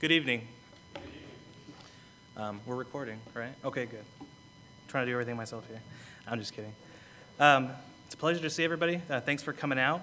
[0.00, 0.48] Good evening.
[2.34, 3.52] Um, we're recording, right?
[3.62, 4.02] Okay, good.
[4.88, 5.82] trying to do everything myself here.
[6.26, 6.72] I'm just kidding.
[7.38, 7.68] Um,
[8.06, 9.02] it's a pleasure to see everybody.
[9.10, 10.00] Uh, thanks for coming out.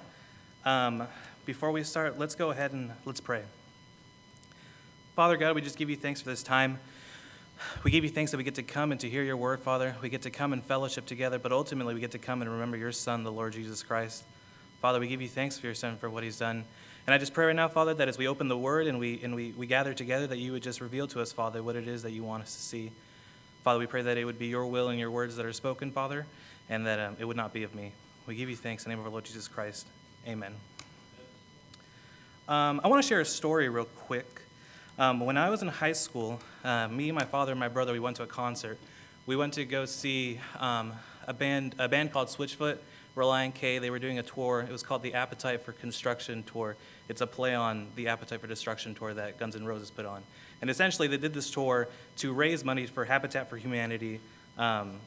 [0.65, 1.07] Um,
[1.47, 3.41] before we start, let's go ahead and let's pray.
[5.15, 6.77] Father God, we just give you thanks for this time.
[7.83, 9.95] We give you thanks that we get to come and to hear your word, Father.
[10.03, 12.77] We get to come and fellowship together, but ultimately we get to come and remember
[12.77, 14.25] your Son, the Lord Jesus Christ.
[14.79, 16.65] Father, we give you thanks for your Son, for what he's done.
[17.07, 19.21] And I just pray right now, Father, that as we open the word and we,
[19.23, 21.87] and we, we gather together, that you would just reveal to us, Father, what it
[21.87, 22.91] is that you want us to see.
[23.63, 25.89] Father, we pray that it would be your will and your words that are spoken,
[25.89, 26.25] Father,
[26.69, 27.93] and that um, it would not be of me.
[28.25, 29.87] We give you thanks in the name of our Lord Jesus Christ.
[30.27, 30.53] Amen.
[32.49, 34.41] Um, I want to share a story real quick.
[34.99, 38.01] Um, when I was in high school, uh, me, my father, and my brother, we
[38.01, 38.77] went to a concert.
[39.25, 40.91] We went to go see um,
[41.25, 42.79] a band, a band called Switchfoot,
[43.17, 43.79] Relient K.
[43.79, 44.61] They were doing a tour.
[44.61, 46.77] It was called the Appetite for Construction Tour.
[47.09, 50.21] It's a play on the Appetite for Destruction tour that Guns N' Roses put on.
[50.61, 54.19] And essentially, they did this tour to raise money for Habitat for Humanity.
[54.57, 54.99] Um,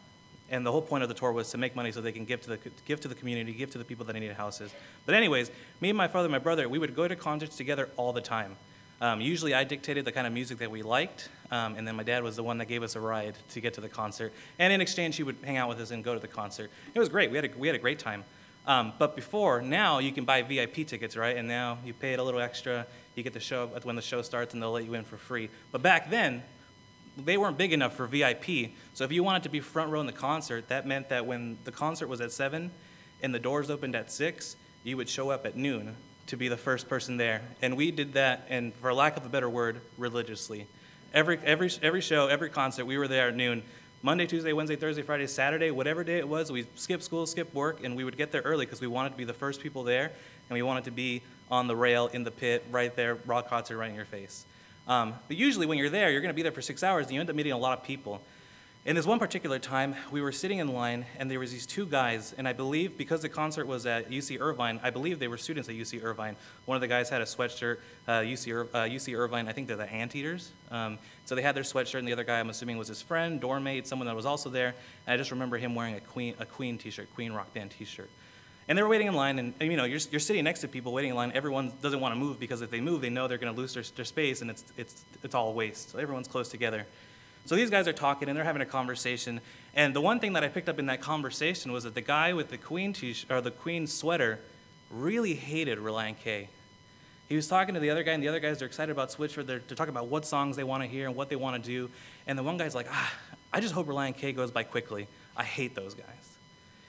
[0.50, 2.42] and the whole point of the tour was to make money so they can give
[2.42, 4.72] to the give to the community, give to the people that needed houses.
[5.06, 7.88] But anyways, me and my father and my brother, we would go to concerts together
[7.96, 8.56] all the time.
[9.00, 12.02] Um, usually, I dictated the kind of music that we liked, um, and then my
[12.02, 14.32] dad was the one that gave us a ride to get to the concert.
[14.58, 16.70] And in exchange, he would hang out with us and go to the concert.
[16.94, 17.30] It was great.
[17.30, 18.24] We had a, we had a great time.
[18.66, 21.36] Um, but before, now you can buy VIP tickets, right?
[21.36, 22.86] And now you pay it a little extra.
[23.16, 25.48] You get the show when the show starts, and they'll let you in for free.
[25.72, 26.42] But back then,
[27.16, 28.70] they weren't big enough for VIP.
[28.94, 31.58] So if you wanted to be front row in the concert, that meant that when
[31.64, 32.70] the concert was at seven
[33.22, 36.56] and the doors opened at six, you would show up at noon to be the
[36.56, 37.42] first person there.
[37.60, 40.66] And we did that, and for lack of a better word, religiously.
[41.12, 43.62] Every every every show, every concert, we were there at noon.
[44.02, 47.84] Monday, Tuesday, Wednesday, Thursday, Friday, Saturday, whatever day it was, we skipped school, skipped work,
[47.84, 50.12] and we would get there early because we wanted to be the first people there,
[50.48, 53.76] and we wanted to be on the rail in the pit, right there, rock concert
[53.76, 54.46] right in your face.
[54.88, 57.14] Um, but usually, when you're there, you're going to be there for six hours, and
[57.14, 58.22] you end up meeting a lot of people.
[58.90, 61.86] In this one particular time, we were sitting in line, and there was these two
[61.86, 65.38] guys, and I believe because the concert was at UC Irvine, I believe they were
[65.38, 66.34] students at UC Irvine.
[66.64, 67.76] One of the guys had a sweatshirt,
[68.08, 70.50] uh, UC, Ir- uh, UC Irvine, I think they're the Anteaters.
[70.72, 73.40] Um, so they had their sweatshirt, and the other guy, I'm assuming, was his friend,
[73.40, 74.74] dorm mate, someone that was also there.
[75.06, 78.10] And I just remember him wearing a Queen, a Queen t-shirt, Queen Rock Band t-shirt.
[78.66, 80.92] And they were waiting in line, and you know, you're, you're sitting next to people
[80.92, 81.30] waiting in line.
[81.32, 83.72] Everyone doesn't want to move because if they move, they know they're going to lose
[83.72, 85.90] their, their space, and it's, it's, it's all waste.
[85.90, 86.86] So everyone's close together.
[87.46, 89.40] So these guys are talking and they're having a conversation.
[89.74, 92.32] And the one thing that I picked up in that conversation was that the guy
[92.32, 94.40] with the queen t or the queen sweater
[94.90, 96.48] really hated Relient K.
[97.28, 99.46] He was talking to the other guy, and the other guys are excited about Switchfoot.
[99.46, 101.70] They're, they're talking about what songs they want to hear and what they want to
[101.70, 101.88] do.
[102.26, 103.12] And the one guy's like, ah,
[103.52, 105.06] I just hope Relient K goes by quickly.
[105.36, 106.36] I hate those guys.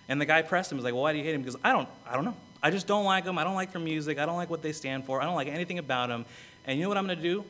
[0.10, 0.80] And the guy pressed him.
[0.80, 1.42] He's like, well, why do you hate him?
[1.42, 2.36] Because I don't, I don't know.
[2.64, 3.38] I just don't like them.
[3.38, 4.18] I don't like their music.
[4.18, 5.22] I don't like what they stand for.
[5.22, 6.26] I don't like anything about them.
[6.66, 7.46] And you know what I'm going to do?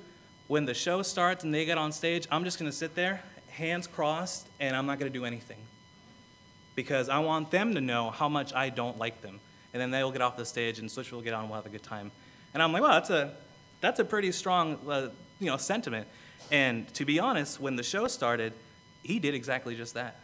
[0.47, 3.87] When the show starts and they get on stage, I'm just to sit there, hands
[3.87, 5.59] crossed, and I'm not to do anything.
[6.75, 9.39] Because I want them to know how much I don't like them.
[9.73, 11.69] And then they'll get off the stage and Switch will get on we'll have a
[11.69, 12.11] good time.
[12.53, 13.33] And I'm like, well, that's a,
[13.79, 15.09] that's a pretty strong uh,
[15.39, 16.07] you know, sentiment.
[16.51, 18.53] And to be honest, when the show started,
[19.03, 20.19] he did exactly just that.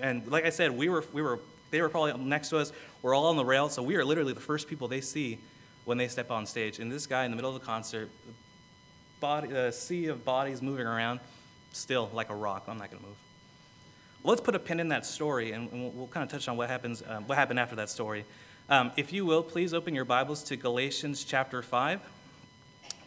[0.00, 1.38] And like I said, we were, we were,
[1.70, 2.72] they were probably next to us.
[3.02, 5.38] We're all on the rail, so we are literally the first people they see
[5.84, 6.78] when they step on stage.
[6.78, 8.08] And this guy in the middle of the concert,
[9.22, 11.20] body, a sea of bodies moving around,
[11.70, 12.64] still like a rock.
[12.66, 13.16] I'm not going to move.
[14.24, 16.68] Let's put a pin in that story, and we'll, we'll kind of touch on what
[16.68, 18.24] happens, um, what happened after that story.
[18.68, 22.00] Um, if you will, please open your Bibles to Galatians chapter 5.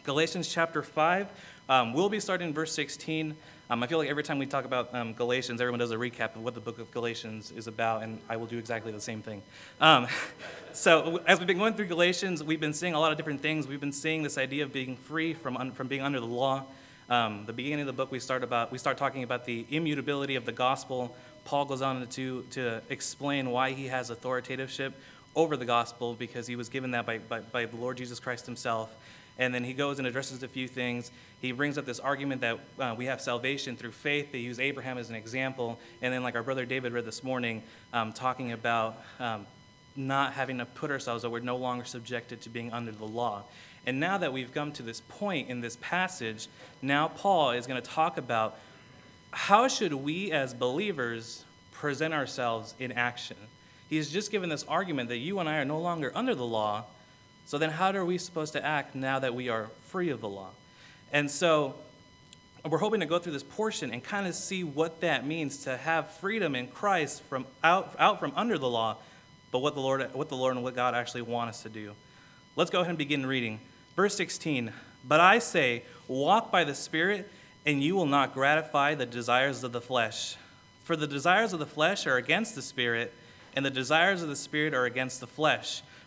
[0.04, 1.28] Galatians chapter 5.
[1.68, 3.36] Um, we'll be starting in verse 16.
[3.68, 6.36] Um, I feel like every time we talk about um, Galatians, everyone does a recap
[6.36, 9.22] of what the book of Galatians is about, and I will do exactly the same
[9.22, 9.42] thing.
[9.80, 10.06] Um,
[10.72, 13.66] so, as we've been going through Galatians, we've been seeing a lot of different things.
[13.66, 16.62] We've been seeing this idea of being free from, un- from being under the law.
[17.10, 20.36] Um, the beginning of the book, we start about we start talking about the immutability
[20.36, 21.16] of the gospel.
[21.44, 24.92] Paul goes on to to explain why he has authoritativeship
[25.34, 28.46] over the gospel because he was given that by, by, by the Lord Jesus Christ
[28.46, 28.94] Himself.
[29.38, 31.10] And then he goes and addresses a few things.
[31.40, 34.32] He brings up this argument that uh, we have salvation through faith.
[34.32, 35.78] They use Abraham as an example.
[36.00, 37.62] And then, like our brother David read this morning,
[37.92, 39.46] um, talking about um,
[39.94, 43.44] not having to put ourselves, that we're no longer subjected to being under the law.
[43.84, 46.48] And now that we've come to this point in this passage,
[46.82, 48.58] now Paul is going to talk about
[49.30, 53.36] how should we as believers present ourselves in action.
[53.88, 56.86] He's just given this argument that you and I are no longer under the law,
[57.46, 60.28] so then, how are we supposed to act now that we are free of the
[60.28, 60.50] law?
[61.12, 61.76] And so,
[62.68, 65.76] we're hoping to go through this portion and kind of see what that means to
[65.76, 68.96] have freedom in Christ from out, out from under the law,
[69.52, 71.92] but what the Lord, what the Lord and what God actually want us to do.
[72.56, 73.60] Let's go ahead and begin reading.
[73.94, 74.72] Verse 16.
[75.04, 77.30] But I say, Walk by the Spirit,
[77.64, 80.36] and you will not gratify the desires of the flesh.
[80.82, 83.12] For the desires of the flesh are against the Spirit,
[83.54, 85.82] and the desires of the Spirit are against the flesh.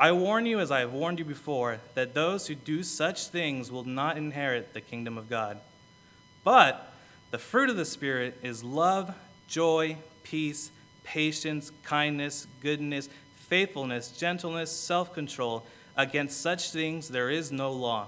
[0.00, 3.70] I warn you, as I have warned you before, that those who do such things
[3.70, 5.58] will not inherit the kingdom of God.
[6.42, 6.90] But
[7.30, 9.14] the fruit of the Spirit is love,
[9.46, 10.70] joy, peace,
[11.04, 15.66] patience, kindness, goodness, faithfulness, gentleness, self control.
[15.98, 18.06] Against such things there is no law.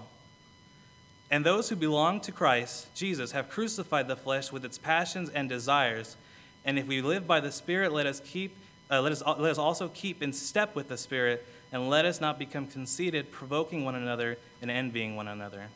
[1.30, 5.46] And those who belong to Christ, Jesus, have crucified the flesh with its passions and
[5.46, 6.16] desires.
[6.64, 8.56] And if we live by the Spirit, let us keep.
[8.90, 12.20] Uh, let, us, let us also keep in step with the Spirit, and let us
[12.20, 15.68] not become conceited, provoking one another and envying one another.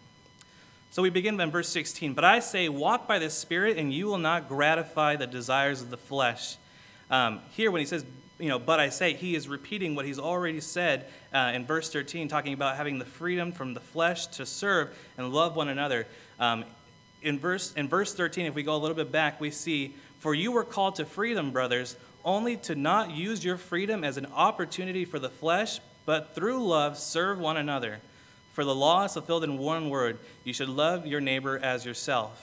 [0.90, 2.14] So we begin in verse 16.
[2.14, 5.90] But I say, walk by the Spirit, and you will not gratify the desires of
[5.90, 6.56] the flesh.
[7.10, 8.04] Um, here, when he says,
[8.38, 11.90] you know, but I say, he is repeating what he's already said uh, in verse
[11.90, 16.06] 13, talking about having the freedom from the flesh to serve and love one another.
[16.38, 16.64] Um,
[17.22, 20.34] in, verse, in verse 13, if we go a little bit back, we see, For
[20.34, 21.96] you were called to freedom, brothers,
[22.26, 26.98] only to not use your freedom as an opportunity for the flesh, but through love
[26.98, 28.00] serve one another.
[28.52, 32.42] For the law is fulfilled in one word you should love your neighbor as yourself.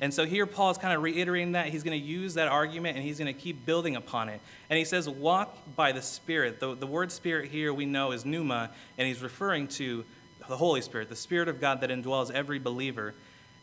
[0.00, 1.66] And so here Paul is kind of reiterating that.
[1.66, 4.40] He's going to use that argument and he's going to keep building upon it.
[4.70, 6.58] And he says, Walk by the Spirit.
[6.58, 10.04] The, the word Spirit here we know is pneuma, and he's referring to
[10.48, 13.14] the Holy Spirit, the Spirit of God that indwells every believer.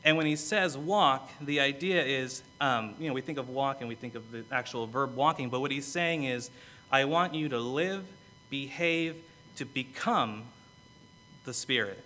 [0.07, 3.81] And when he says walk, the idea is, um, you know, we think of walk
[3.81, 6.49] and we think of the actual verb walking, but what he's saying is,
[6.89, 8.05] I want you to live,
[8.49, 9.21] behave,
[9.57, 10.43] to become
[11.43, 12.01] the Spirit.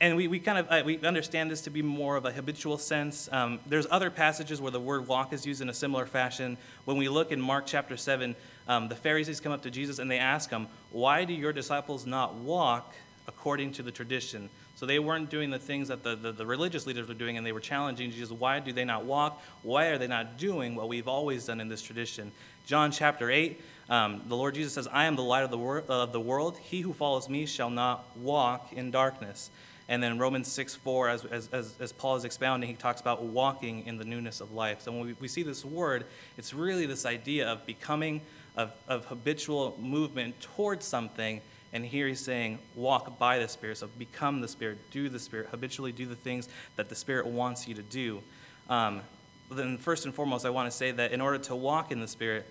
[0.00, 2.78] And we, we kind of uh, we understand this to be more of a habitual
[2.78, 3.28] sense.
[3.30, 6.56] Um, there's other passages where the word walk is used in a similar fashion.
[6.86, 8.34] When we look in Mark chapter 7,
[8.68, 12.06] um, the Pharisees come up to Jesus and they ask him, Why do your disciples
[12.06, 12.94] not walk
[13.28, 14.48] according to the tradition?
[14.84, 17.46] So they weren't doing the things that the, the, the, religious leaders were doing, and
[17.46, 18.30] they were challenging Jesus.
[18.30, 19.42] Why do they not walk?
[19.62, 22.32] Why are they not doing what we've always done in this tradition?
[22.66, 23.58] John chapter 8,
[23.88, 26.58] um, the Lord Jesus says, I am the light of the, wor- of the world.
[26.58, 29.48] He who follows me shall not walk in darkness.
[29.88, 33.86] And then Romans 6 4, as, as, as, Paul is expounding, he talks about walking
[33.86, 34.82] in the newness of life.
[34.82, 36.04] So when we, we see this word,
[36.36, 38.20] it's really this idea of becoming,
[38.54, 41.40] of, of habitual movement towards something.
[41.74, 43.78] And here he's saying, walk by the Spirit.
[43.78, 47.68] So become the Spirit, do the Spirit, habitually do the things that the Spirit wants
[47.68, 48.22] you to do.
[48.70, 49.02] Um,
[49.50, 52.08] then, first and foremost, I want to say that in order to walk in the
[52.08, 52.46] Spirit,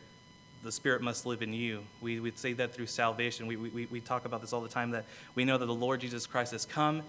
[0.61, 1.83] the Spirit must live in you.
[2.01, 3.47] We, we say that through salvation.
[3.47, 5.05] We, we, we talk about this all the time that
[5.35, 7.01] we know that the Lord Jesus Christ has come.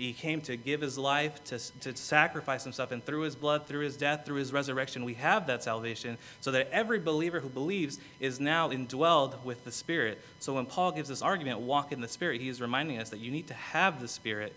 [0.00, 3.84] He came to give his life, to, to sacrifice himself, and through his blood, through
[3.84, 7.98] his death, through his resurrection, we have that salvation so that every believer who believes
[8.18, 10.20] is now indwelled with the Spirit.
[10.38, 13.20] So when Paul gives this argument, walk in the Spirit, he is reminding us that
[13.20, 14.54] you need to have the Spirit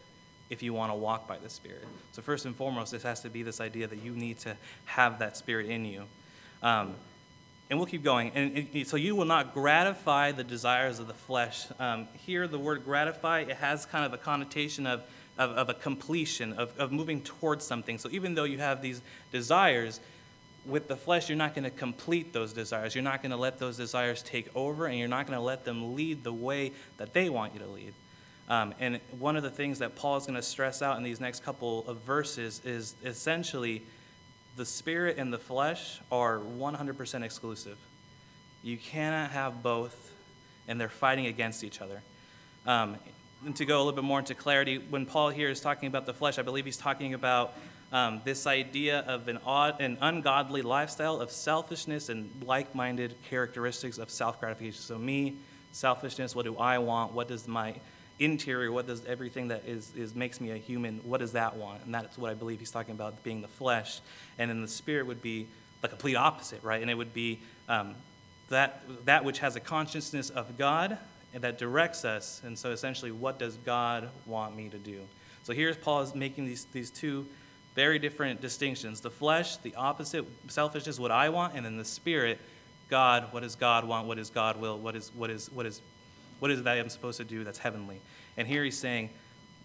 [0.49, 1.85] if you want to walk by the Spirit.
[2.13, 4.55] So, first and foremost, this has to be this idea that you need to
[4.85, 6.03] have that Spirit in you.
[6.61, 6.95] Um,
[7.69, 8.31] and we'll keep going.
[8.35, 11.65] And, and, so you will not gratify the desires of the flesh.
[11.79, 15.01] Um, here, the word gratify, it has kind of a connotation of,
[15.37, 17.97] of, of a completion, of, of moving towards something.
[17.97, 19.99] So even though you have these desires,
[20.65, 22.95] with the flesh, you're not going to complete those desires.
[22.95, 25.65] You're not going to let those desires take over, and you're not going to let
[25.65, 27.93] them lead the way that they want you to lead.
[28.49, 31.19] Um, and one of the things that Paul is going to stress out in these
[31.19, 33.83] next couple of verses is essentially
[34.55, 37.77] the spirit and the flesh are 100% exclusive.
[38.61, 40.11] You cannot have both,
[40.67, 42.01] and they're fighting against each other.
[42.65, 42.97] Um,
[43.45, 46.05] and to go a little bit more into clarity, when Paul here is talking about
[46.05, 47.53] the flesh, I believe he's talking about
[47.91, 53.97] um, this idea of an, odd, an ungodly lifestyle of selfishness and like minded characteristics
[53.97, 54.81] of self gratification.
[54.81, 55.37] So, me,
[55.71, 57.13] selfishness, what do I want?
[57.13, 57.75] What does my
[58.19, 61.83] interior, what does everything that is, is makes me a human, what does that want?
[61.85, 63.99] And that's what I believe he's talking about being the flesh.
[64.37, 65.47] And then the spirit would be
[65.81, 66.81] the complete opposite, right?
[66.81, 67.95] And it would be um,
[68.49, 70.97] that, that which has a consciousness of God
[71.39, 72.41] that directs us.
[72.45, 75.01] And so essentially, what does God want me to do?
[75.43, 77.25] So here's Paul is making these, these two
[77.75, 79.01] very different distinctions.
[79.01, 82.39] The flesh, the opposite, selfishness, what I want, and then the spirit,
[82.89, 84.07] God, what does God want?
[84.07, 84.77] What is God will?
[84.77, 85.81] What is, what is, what is
[86.43, 88.01] what is that I'm supposed to do that's heavenly?
[88.35, 89.11] And here he's saying,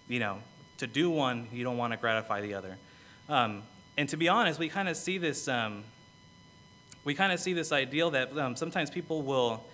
[0.06, 0.38] you know,
[0.76, 2.76] to do one, you don't want to gratify the other.
[3.28, 3.64] Um,
[3.96, 5.48] and to be honest, we kind of see this.
[5.48, 5.82] Um,
[7.04, 9.64] we kind of see this ideal that um, sometimes people will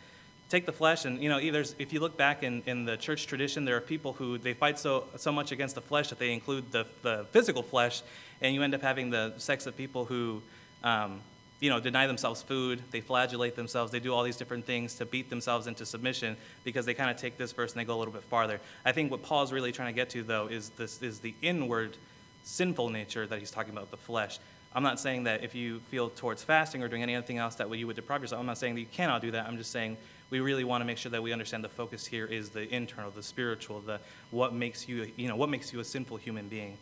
[0.49, 3.27] take the flesh and you know either if you look back in, in the church
[3.27, 6.33] tradition there are people who they fight so so much against the flesh that they
[6.33, 8.03] include the, the physical flesh
[8.41, 10.43] and you end up having the sects of people who
[10.83, 11.21] um,
[11.61, 15.07] you know deny themselves food they flagellate themselves they do all these different things to
[15.07, 18.01] beat themselves into submission because they kind of take this verse and they go a
[18.01, 18.61] little bit farther.
[18.85, 21.97] I think what paul's really trying to get to though is this is the inward
[22.43, 24.39] sinful nature that he's talking about the flesh.
[24.75, 27.79] I'm not saying that if you feel towards fasting or doing anything else that way
[27.79, 28.41] you would deprive yourself.
[28.41, 29.47] I'm not saying that you cannot do that.
[29.47, 29.97] I'm just saying
[30.35, 33.09] we really want to make sure that we understand the focus here is the internal,
[33.13, 34.01] the spiritual, the
[34.33, 36.77] what makes you, you know, what makes you a sinful human being.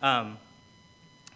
[0.00, 0.38] Um,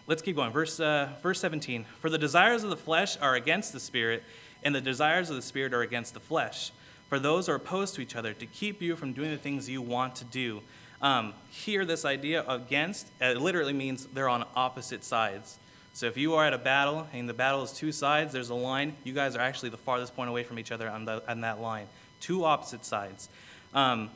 [0.06, 0.52] let's keep going.
[0.52, 1.84] Verse, uh, verse 17.
[1.98, 4.22] For the desires of the flesh are against the spirit,
[4.62, 6.70] and the desires of the spirit are against the flesh.
[7.08, 9.82] For those are opposed to each other to keep you from doing the things you
[9.82, 10.62] want to do.
[11.02, 15.58] Um, here, this idea against uh, literally means they're on opposite sides.
[15.96, 18.54] So if you are at a battle and the battle is two sides, there's a
[18.54, 21.40] line, you guys are actually the farthest point away from each other on, the, on
[21.40, 21.86] that line.
[22.20, 23.30] Two opposite sides.
[23.72, 24.10] Um,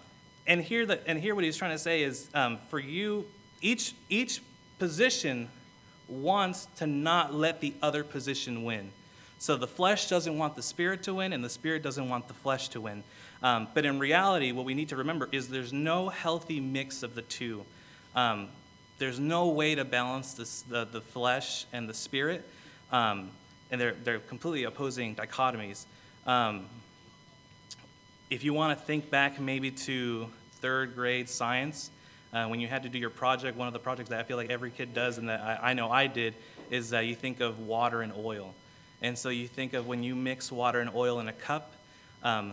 [0.46, 3.24] and, here the, and here what he's trying to say is um, for you,
[3.62, 4.42] each, each
[4.78, 5.48] position
[6.06, 8.90] wants to not let the other position win.
[9.38, 12.34] So the flesh doesn't want the spirit to win, and the spirit doesn't want the
[12.34, 13.04] flesh to win.
[13.42, 17.14] Um, but in reality, what we need to remember is there's no healthy mix of
[17.14, 17.64] the two.
[18.14, 18.48] Um,
[19.00, 22.46] there's no way to balance this, the, the flesh and the spirit,
[22.92, 23.30] um,
[23.70, 25.86] and they're, they're completely opposing dichotomies.
[26.26, 26.66] Um,
[28.28, 30.28] if you want to think back maybe to
[30.60, 31.90] third grade science,
[32.34, 34.36] uh, when you had to do your project, one of the projects that I feel
[34.36, 36.34] like every kid does, and that I, I know I did,
[36.70, 38.54] is that you think of water and oil.
[39.00, 41.72] And so you think of when you mix water and oil in a cup,
[42.22, 42.52] um,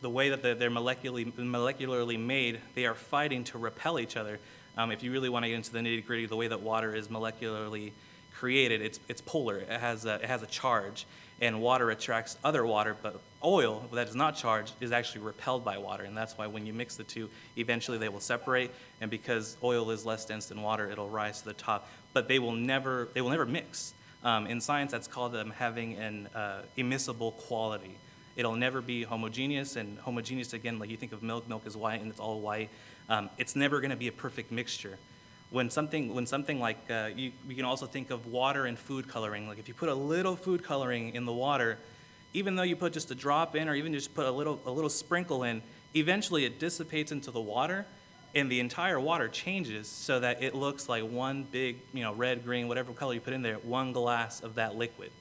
[0.00, 4.40] the way that they're molecularly, molecularly made, they are fighting to repel each other.
[4.76, 6.94] Um, if you really want to get into the nitty gritty, the way that water
[6.94, 7.92] is molecularly
[8.34, 9.58] created, it's, it's polar.
[9.58, 11.06] It has, a, it has a charge,
[11.40, 15.78] and water attracts other water, but oil that is not charged is actually repelled by
[15.78, 19.56] water, and that's why when you mix the two, eventually they will separate, and because
[19.62, 21.88] oil is less dense than water, it'll rise to the top.
[22.12, 23.94] But they will never, they will never mix.
[24.24, 27.96] Um, in science, that's called them having an uh, immiscible quality.
[28.36, 32.00] It'll never be homogeneous, and homogeneous again, like you think of milk, milk is white
[32.00, 32.70] and it's all white.
[33.08, 34.98] Um, it's never going to be a perfect mixture.
[35.50, 39.08] When something, when something like, uh, you, we can also think of water and food
[39.08, 39.46] coloring.
[39.46, 41.78] Like if you put a little food coloring in the water,
[42.32, 44.70] even though you put just a drop in or even just put a little, a
[44.70, 45.62] little sprinkle in,
[45.94, 47.86] eventually it dissipates into the water
[48.34, 52.44] and the entire water changes so that it looks like one big, you know, red,
[52.44, 55.12] green, whatever color you put in there, one glass of that liquid.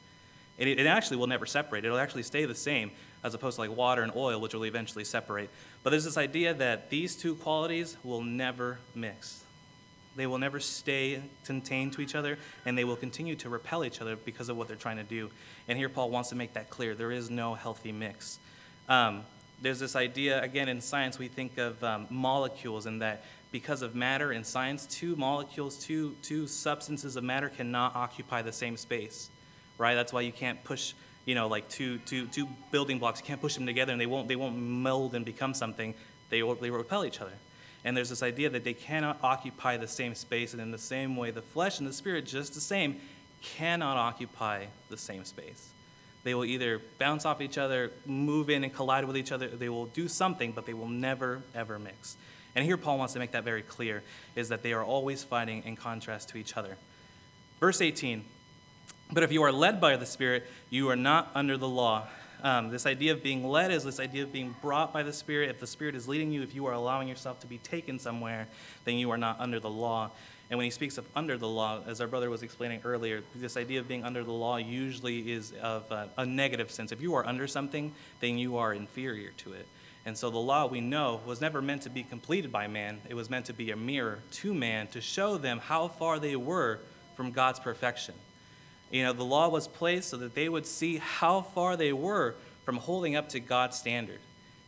[0.58, 1.86] It, it actually will never separate.
[1.86, 2.92] It'll actually stay the same
[3.24, 5.50] as opposed to like water and oil, which will eventually separate.
[5.82, 9.44] But there's this idea that these two qualities will never mix.
[10.16, 14.00] They will never stay contained to each other, and they will continue to repel each
[14.00, 15.32] other because of what they're trying to do.
[15.68, 16.94] And here Paul wants to make that clear.
[16.94, 18.38] There is no healthy mix.
[18.88, 19.24] Um,
[19.62, 23.96] there's this idea, again, in science, we think of um, molecules, and that because of
[23.96, 29.30] matter in science, two molecules, two, two substances of matter cannot occupy the same space,
[29.78, 29.96] right?
[29.96, 30.94] That's why you can't push
[31.26, 33.20] you know, like two, two, two building blocks.
[33.20, 35.94] You can't push them together and they won't, they won't meld and become something.
[36.30, 37.34] They, they repel each other.
[37.86, 40.54] And there's this idea that they cannot occupy the same space.
[40.54, 43.00] And in the same way, the flesh and the spirit, just the same,
[43.42, 45.70] cannot occupy the same space.
[46.24, 49.48] They will either bounce off each other, move in and collide with each other.
[49.48, 52.16] They will do something, but they will never, ever mix.
[52.56, 54.04] And here Paul wants to make that very clear,
[54.36, 56.78] is that they are always fighting in contrast to each other.
[57.60, 58.24] Verse 18
[59.12, 62.08] but if you are led by the Spirit, you are not under the law.
[62.44, 65.50] Um, this idea of being led is this idea of being brought by the Spirit.
[65.50, 68.48] If the Spirit is leading you, if you are allowing yourself to be taken somewhere,
[68.84, 70.12] then you are not under the law.
[70.50, 73.56] And when he speaks of under the law, as our brother was explaining earlier, this
[73.56, 76.92] idea of being under the law usually is of a, a negative sense.
[76.92, 79.66] If you are under something, then you are inferior to it.
[80.06, 83.00] And so the law, we know, was never meant to be completed by man.
[83.08, 86.36] It was meant to be a mirror to man to show them how far they
[86.36, 86.82] were
[87.16, 88.16] from God's perfection.
[88.94, 92.36] You know, the law was placed so that they would see how far they were
[92.64, 94.20] from holding up to God's standard.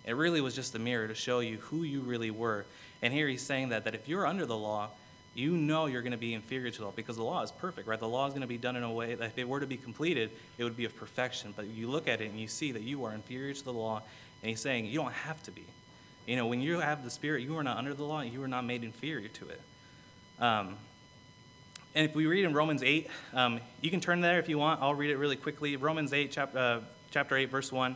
[0.04, 2.66] It really was just a mirror to show you who you really were.
[3.04, 4.90] And here he's saying that, that if you're under the law,
[5.36, 7.88] you know you're going to be inferior to the law because the law is perfect,
[7.88, 8.00] right?
[8.00, 9.68] The law is going to be done in a way that if it were to
[9.68, 11.54] be completed, it would be of perfection.
[11.56, 14.02] But you look at it and you see that you are inferior to the law,
[14.42, 15.66] and he's saying you don't have to be.
[16.26, 18.48] You know, when you have the Spirit, you are not under the law, you are
[18.48, 19.62] not made inferior to it.
[20.40, 20.78] Um,
[21.96, 24.82] and if we read in Romans 8, um, you can turn there if you want.
[24.82, 25.78] I'll read it really quickly.
[25.78, 27.96] Romans 8, chapter, uh, chapter 8, verse 1.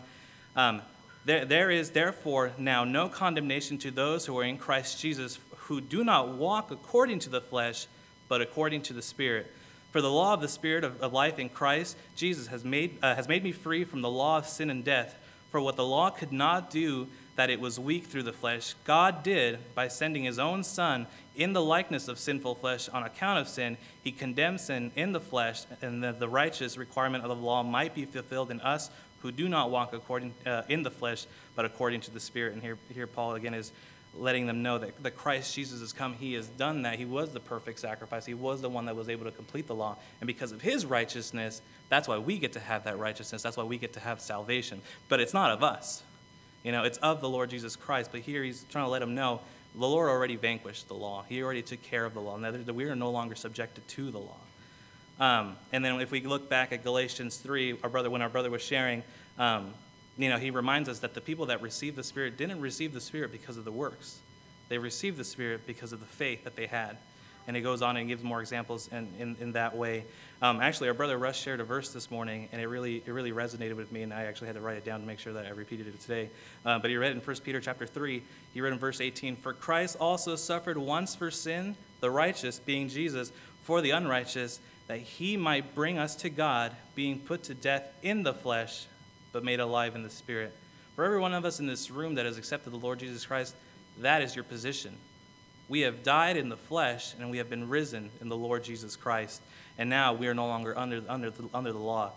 [0.56, 0.82] Um,
[1.26, 5.82] there, there is therefore now no condemnation to those who are in Christ Jesus, who
[5.82, 7.88] do not walk according to the flesh,
[8.30, 9.52] but according to the Spirit.
[9.92, 13.16] For the law of the Spirit of, of life in Christ Jesus has made, uh,
[13.16, 15.14] has made me free from the law of sin and death.
[15.52, 19.24] For what the law could not do, that it was weak through the flesh, God
[19.24, 21.06] did by sending his own Son
[21.40, 23.78] in the likeness of sinful flesh on account of sin.
[24.04, 27.96] He condemns sin in the flesh, and that the righteous requirement of the law might
[27.96, 28.92] be fulfilled in us
[29.22, 32.54] who do not walk according uh, in the flesh, but according to the Spirit.
[32.54, 33.72] And here, here Paul again is
[34.18, 36.14] letting them know that, that Christ Jesus has come.
[36.14, 36.98] He has done that.
[36.98, 38.26] He was the perfect sacrifice.
[38.26, 39.98] He was the one that was able to complete the law.
[40.20, 43.42] And because of his righteousness, that's why we get to have that righteousness.
[43.42, 44.82] That's why we get to have salvation.
[45.10, 46.04] But it's not of us.
[46.64, 48.10] You know, it's of the Lord Jesus Christ.
[48.12, 49.42] But here he's trying to let them know
[49.80, 51.24] the Lord already vanquished the law.
[51.28, 52.38] He already took care of the law.
[52.38, 54.38] Now, we are no longer subjected to the law.
[55.20, 58.50] Um, and then if we look back at Galatians 3, our brother, when our brother
[58.50, 59.04] was sharing,
[59.38, 59.74] um,
[60.18, 63.02] you know, he reminds us that the people that received the Spirit didn't receive the
[63.02, 64.20] Spirit because of the works.
[64.68, 66.98] They received the Spirit because of the faith that they had.
[67.48, 70.06] And it goes on and gives more examples in, in, in that way.
[70.42, 73.32] Um, actually, our brother Russ shared a verse this morning, and it really, it really
[73.32, 75.46] resonated with me, and I actually had to write it down to make sure that
[75.46, 76.30] I repeated it today.
[76.66, 78.22] Uh, but he read in 1 Peter chapter 3,
[78.54, 82.88] he read in verse 18, For Christ also suffered once for sin, the righteous, being
[82.88, 83.32] Jesus,
[83.64, 88.24] for the unrighteous, that he might bring us to God, being put to death in
[88.24, 88.86] the flesh,
[89.32, 90.54] but made alive in the Spirit.
[90.96, 93.56] For every one of us in this room that has accepted the Lord Jesus Christ,
[94.00, 94.96] that is your position.
[95.70, 98.96] We have died in the flesh, and we have been risen in the Lord Jesus
[98.96, 99.42] Christ.
[99.78, 102.12] And now we are no longer under, under, the, under the law.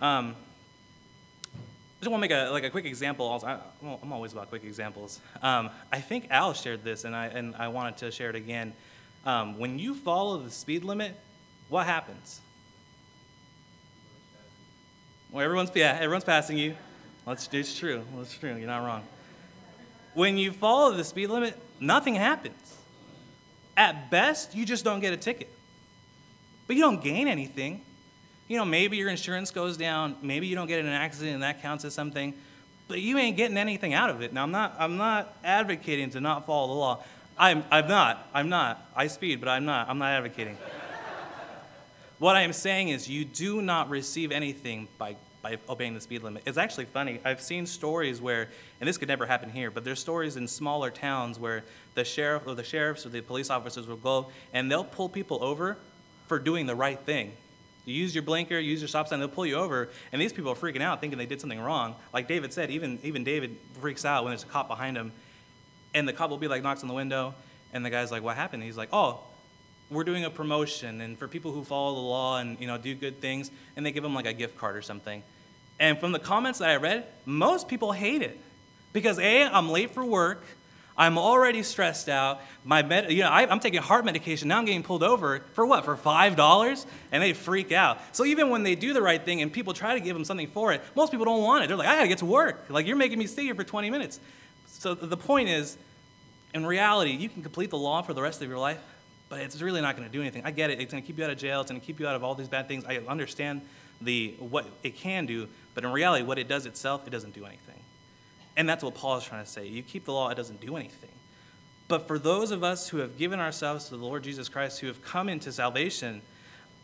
[0.00, 0.36] Um,
[1.54, 3.42] I just want to make a, like a quick example.
[3.44, 3.58] I,
[4.04, 5.20] am always about quick examples.
[5.42, 8.74] Um, I think Al shared this, and I, and I wanted to share it again.
[9.24, 11.18] Um, when you follow the speed limit,
[11.70, 12.40] what happens?
[15.32, 16.76] Well, everyone's yeah, everyone's passing you.
[17.24, 18.04] Well, it's, true.
[18.20, 18.54] It's true.
[18.54, 19.02] You're not wrong.
[20.14, 22.76] When you follow the speed limit, nothing happens.
[23.76, 25.50] At best, you just don't get a ticket.
[26.66, 27.82] But you don't gain anything.
[28.48, 31.42] You know, maybe your insurance goes down, maybe you don't get in an accident and
[31.42, 32.32] that counts as something,
[32.86, 34.32] but you ain't getting anything out of it.
[34.32, 37.04] Now, I'm not, I'm not advocating to not follow the law.
[37.36, 38.28] I'm, I'm not.
[38.32, 38.88] I'm not.
[38.94, 39.88] I speed, but I'm not.
[39.88, 40.56] I'm not advocating.
[42.18, 46.24] What I am saying is, you do not receive anything by, by obeying the speed
[46.24, 46.42] limit.
[46.44, 47.20] It's actually funny.
[47.24, 48.48] I've seen stories where,
[48.80, 51.62] and this could never happen here, but there's stories in smaller towns where
[51.94, 55.38] the sheriff or the sheriffs or the police officers will go and they'll pull people
[55.44, 55.78] over
[56.26, 57.32] for doing the right thing.
[57.84, 60.50] You use your blinker, use your stop sign, they'll pull you over, and these people
[60.50, 61.94] are freaking out thinking they did something wrong.
[62.12, 65.12] Like David said, even, even David freaks out when there's a cop behind him,
[65.94, 67.36] and the cop will be like, knocks on the window,
[67.72, 68.64] and the guy's like, what happened?
[68.64, 69.20] he's like, oh,
[69.90, 72.94] we're doing a promotion and for people who follow the law and you know do
[72.94, 75.22] good things and they give them like a gift card or something
[75.78, 78.38] and from the comments that i read most people hate it.
[78.92, 80.44] Because a i'm late for work.
[80.98, 82.40] I'm already stressed out.
[82.64, 84.48] My med- you know I, i'm taking heart medication.
[84.48, 86.86] Now i'm getting pulled over for what for five dollars?
[87.12, 87.98] And they freak out.
[88.12, 90.48] So even when they do the right thing and people try to give them something
[90.48, 91.66] for it most people don't want it.
[91.68, 92.66] They're like i gotta get to work.
[92.70, 94.20] Like you're making me stay here for 20 minutes.
[94.66, 95.76] So the point is
[96.54, 98.80] in reality you can complete the law for the rest of your life
[99.28, 100.42] but it's really not to do anything.
[100.44, 100.80] I get it.
[100.80, 101.60] It's to keep you out of jail.
[101.60, 102.84] It's to keep you out of all these bad things.
[102.84, 103.62] I understand
[104.00, 107.44] the what it can do, but in reality, what it does itself, it doesn't do
[107.44, 107.80] anything.
[108.56, 109.66] And that's what Paul is trying to say.
[109.66, 111.10] You keep the law, it doesn't do anything.
[111.88, 114.86] But for those of us who have given ourselves to the Lord Jesus Christ, who
[114.88, 116.20] have come into salvation,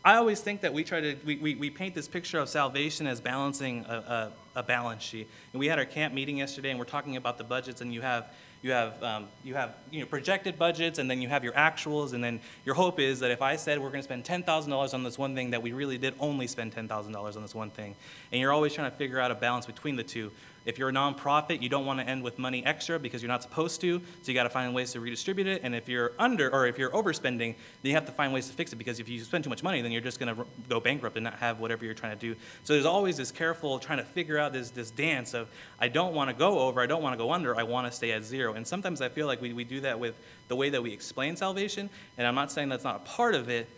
[0.05, 3.07] I always think that we try to we, we, we paint this picture of salvation
[3.07, 5.29] as balancing a, a, a balance sheet.
[5.51, 8.01] And we had our camp meeting yesterday, and we're talking about the budgets, and you
[8.01, 11.53] have you have, um, you have you know, projected budgets, and then you have your
[11.53, 14.93] actuals, and then your hope is that if I said we're going to spend $10,000
[14.93, 17.93] on this one thing, that we really did only spend $10,000 on this one thing.
[18.31, 20.31] And you're always trying to figure out a balance between the two.
[20.65, 23.43] If you're a nonprofit, you don't want to end with money extra because you're not
[23.43, 25.61] supposed to, so you got to find ways to redistribute it.
[25.63, 28.53] And if you're under or if you're overspending, then you have to find ways to
[28.53, 30.79] fix it because if you spend too much money, then you're just going to go
[30.79, 32.39] bankrupt and not have whatever you're trying to do.
[32.63, 35.49] So there's always this careful trying to figure out this, this dance of
[35.79, 37.91] I don't want to go over, I don't want to go under, I want to
[37.91, 38.53] stay at zero.
[38.53, 40.15] And sometimes I feel like we, we do that with
[40.47, 41.89] the way that we explain salvation.
[42.17, 43.69] And I'm not saying that's not a part of it,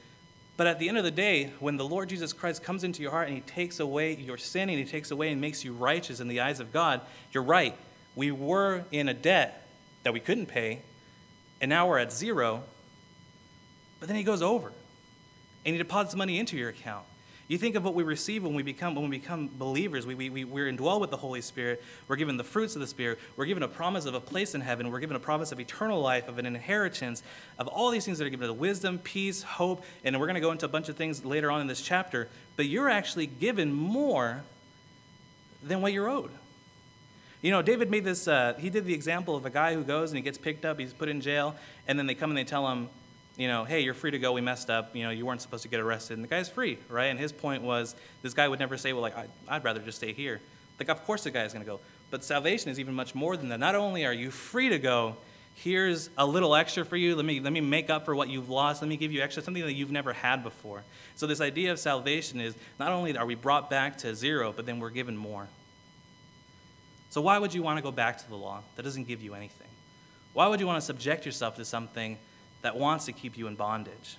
[0.58, 3.12] but at the end of the day, when the Lord Jesus Christ comes into your
[3.12, 6.20] heart and he takes away your sin and he takes away and makes you righteous
[6.20, 7.76] in the eyes of God, you're right.
[8.16, 9.68] We were in a debt
[10.04, 10.82] that we couldn't pay,
[11.60, 12.64] and now we're at zero.
[14.00, 14.72] But then he goes over
[15.66, 17.06] and he deposits money into your account.
[17.48, 20.08] You think of what we receive when we become, when we become believers.
[20.08, 21.84] We, we, we, we're indwelled with the Holy Spirit.
[22.08, 23.20] We're given the fruits of the Spirit.
[23.38, 24.90] We're given a promise of a place in heaven.
[24.90, 27.22] We're given a promise of eternal life, of an inheritance,
[27.60, 29.84] of all these things that are given to the wisdom, peace, hope.
[30.04, 32.30] And we're going to go into a bunch of things later on in this chapter.
[32.56, 34.44] But you're actually given more
[35.62, 36.32] than what you're owed.
[37.44, 40.10] You know, David made this, uh, he did the example of a guy who goes
[40.10, 41.56] and he gets picked up, he's put in jail,
[41.88, 42.90] and then they come and they tell him,
[43.38, 44.34] you know, hey, you're free to go.
[44.34, 44.96] We messed up.
[44.96, 46.16] You know, you weren't supposed to get arrested.
[46.16, 47.06] And the guy's free, right?
[47.06, 49.98] And his point was this guy would never say, well, like, I, I'd rather just
[49.98, 50.42] stay here.
[50.80, 51.80] Like, of course the guy is going to go.
[52.12, 53.60] But salvation is even much more than that.
[53.60, 55.18] Not only are you free to go,
[55.56, 57.16] here's a little extra for you.
[57.16, 58.82] Let me, let me make up for what you've lost.
[58.82, 60.84] Let me give you extra, something that you've never had before.
[61.16, 64.66] So, this idea of salvation is not only are we brought back to zero, but
[64.66, 65.48] then we're given more.
[67.10, 69.34] So, why would you want to go back to the law that doesn't give you
[69.34, 69.68] anything?
[70.34, 72.18] Why would you want to subject yourself to something
[72.66, 74.18] that wants to keep you in bondage?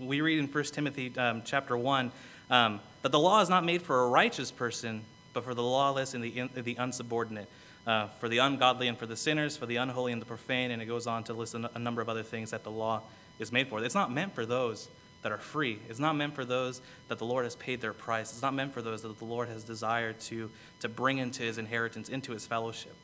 [0.00, 2.10] We read in 1 Timothy um, chapter 1
[2.50, 5.02] um, that the law is not made for a righteous person,
[5.32, 7.46] but for the lawless and the, in, the unsubordinate,
[7.86, 10.82] uh, for the ungodly and for the sinners, for the unholy and the profane, and
[10.82, 13.00] it goes on to list a number of other things that the law
[13.38, 13.82] is made for.
[13.82, 14.88] It's not meant for those
[15.22, 15.78] that are free.
[15.88, 18.32] It's not meant for those that the Lord has paid their price.
[18.32, 21.58] It's not meant for those that the Lord has desired to, to bring into his
[21.58, 22.96] inheritance, into his fellowship.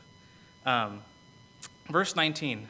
[0.67, 1.01] Um,
[1.89, 2.69] verse 19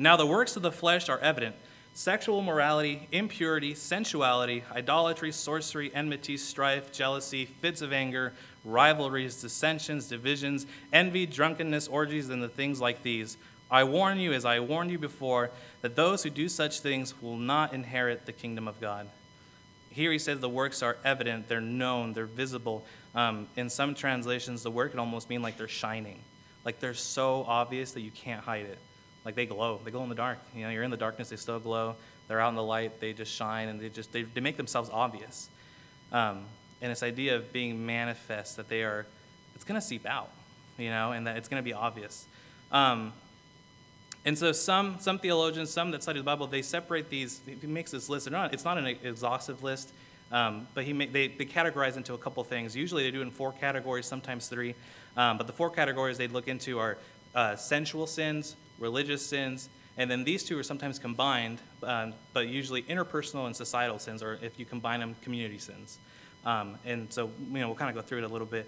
[0.00, 1.56] Now the works of the flesh are evident
[1.92, 8.32] sexual immorality, impurity, sensuality, idolatry, sorcery, enmity, strife, jealousy, fits of anger,
[8.64, 13.36] rivalries, dissensions, divisions, envy, drunkenness, orgies, and the things like these
[13.70, 15.50] I warn you, as I warned you before,
[15.82, 19.06] that those who do such things will not inherit the kingdom of God.
[19.90, 22.86] Here he says the works are evident, they're known, they're visible.
[23.14, 26.20] Um, in some translations, the word can almost mean like they're shining,
[26.64, 28.78] like they're so obvious that you can't hide it.
[29.24, 30.38] Like they glow, they glow in the dark.
[30.54, 31.96] You know, you're in the darkness, they still glow.
[32.28, 34.88] They're out in the light, they just shine, and they just they, they make themselves
[34.92, 35.48] obvious.
[36.12, 36.44] Um,
[36.80, 39.06] and this idea of being manifest, that they are,
[39.54, 40.30] it's going to seep out,
[40.78, 42.26] you know, and that it's going to be obvious.
[42.72, 43.12] Um,
[44.24, 47.90] and so some, some theologians, some that study the Bible, they separate these, he makes
[47.90, 48.30] this list.
[48.30, 49.92] Not, it's not an exhaustive list,
[50.30, 52.76] um, but he they, they categorize into a couple things.
[52.76, 54.74] Usually they do in four categories, sometimes three.
[55.16, 56.98] Um, but the four categories they look into are
[57.34, 62.82] uh, sensual sins, religious sins, and then these two are sometimes combined, um, but usually
[62.84, 65.98] interpersonal and societal sins, or if you combine them, community sins.
[66.44, 68.66] Um, and so, you know, we'll kind of go through it a little bit.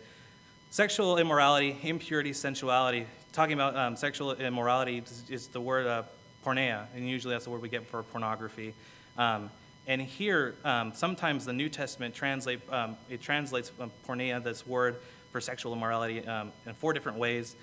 [0.71, 3.07] Sexual immorality, impurity, sensuality.
[3.33, 6.03] Talking about um, sexual immorality is, the word uh,
[6.45, 8.75] porneia, and usually that's the word we get for pornography.
[9.17, 9.51] Um,
[9.87, 13.73] and here, um, sometimes the New Testament translate um, it translates
[14.07, 14.97] porneia, this word
[15.33, 17.57] for sexual immorality, in four different ways.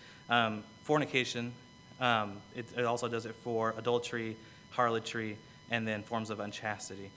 [0.84, 1.54] fornication.
[2.00, 4.36] It, it, also does it for adultery,
[4.72, 5.38] harlotry,
[5.72, 7.12] and then forms of unchastity.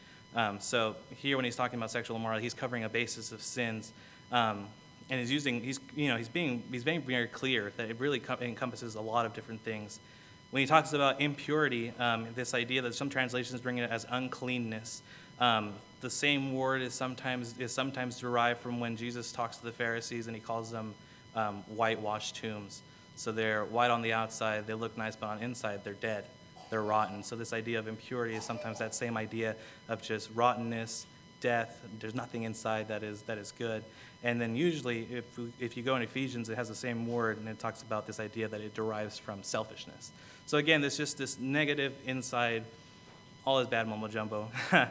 [0.61, 3.93] so here, when he's talking about sexual immorality, he's covering a basis of sins.
[4.31, 4.67] Um,
[5.11, 8.23] and he's using he's you know he's being he's being very clear that it really
[8.41, 10.01] encompasses a lot of different things.
[10.51, 15.03] When he talks about impurity, um, this idea that some translations bring it as uncleanness.
[15.41, 19.73] Um, the same word is sometimes is sometimes derived from when Jesus talks to the
[19.73, 20.95] Pharisees and he calls them
[21.37, 22.83] um, whitewashed tombs.
[23.17, 26.25] So they're white on the outside, they look nice, but on inside they're dead,
[26.71, 27.23] they're rotten.
[27.23, 29.57] So this idea of impurity is sometimes that same idea
[29.89, 31.07] of just rottenness,
[31.41, 31.83] death.
[31.99, 33.85] There's nothing inside that is that is good.
[34.25, 35.25] And then usually, if,
[35.59, 38.21] if you go in Ephesians, it has the same word, and it talks about this
[38.21, 40.13] idea that it derives from selfishness.
[40.47, 42.65] So again, there's just this negative inside,
[43.45, 44.49] all is bad mumbo jumbo.
[44.73, 44.89] and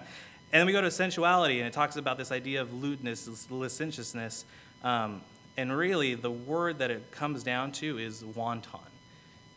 [0.52, 4.44] then we go to sensuality, and it talks about this idea of lewdness, licentiousness.
[4.84, 5.22] Um,
[5.58, 8.80] and really, the word that it comes down to is wanton.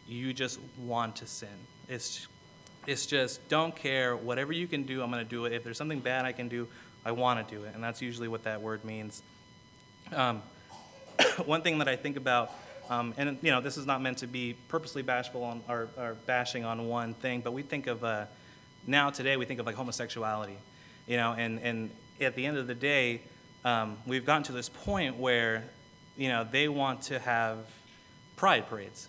[0.07, 1.49] You just want to sin.
[1.89, 2.27] It's,
[2.87, 4.17] it's just don't care.
[4.17, 5.53] Whatever you can do, I'm going to do it.
[5.53, 6.69] If there's something bad I can do,
[7.05, 7.75] I want to do it.
[7.75, 9.23] And that's usually what that word means.
[10.13, 10.43] Um,
[11.45, 12.53] one thing that I think about,
[12.91, 16.17] um, and you know, this is not meant to be purposely bashful on or, or
[16.27, 18.27] bashing on one thing, but we think of uh,
[18.87, 20.59] now today we think of like homosexuality,
[21.07, 23.23] you know, and and at the end of the day,
[23.65, 25.65] um, we've gotten to this point where,
[26.17, 27.59] you know, they want to have
[28.37, 29.09] pride parades,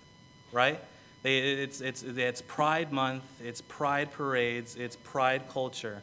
[0.52, 0.80] right?
[1.24, 6.02] They, it's, it's, it's Pride Month, it's Pride parades, it's Pride culture,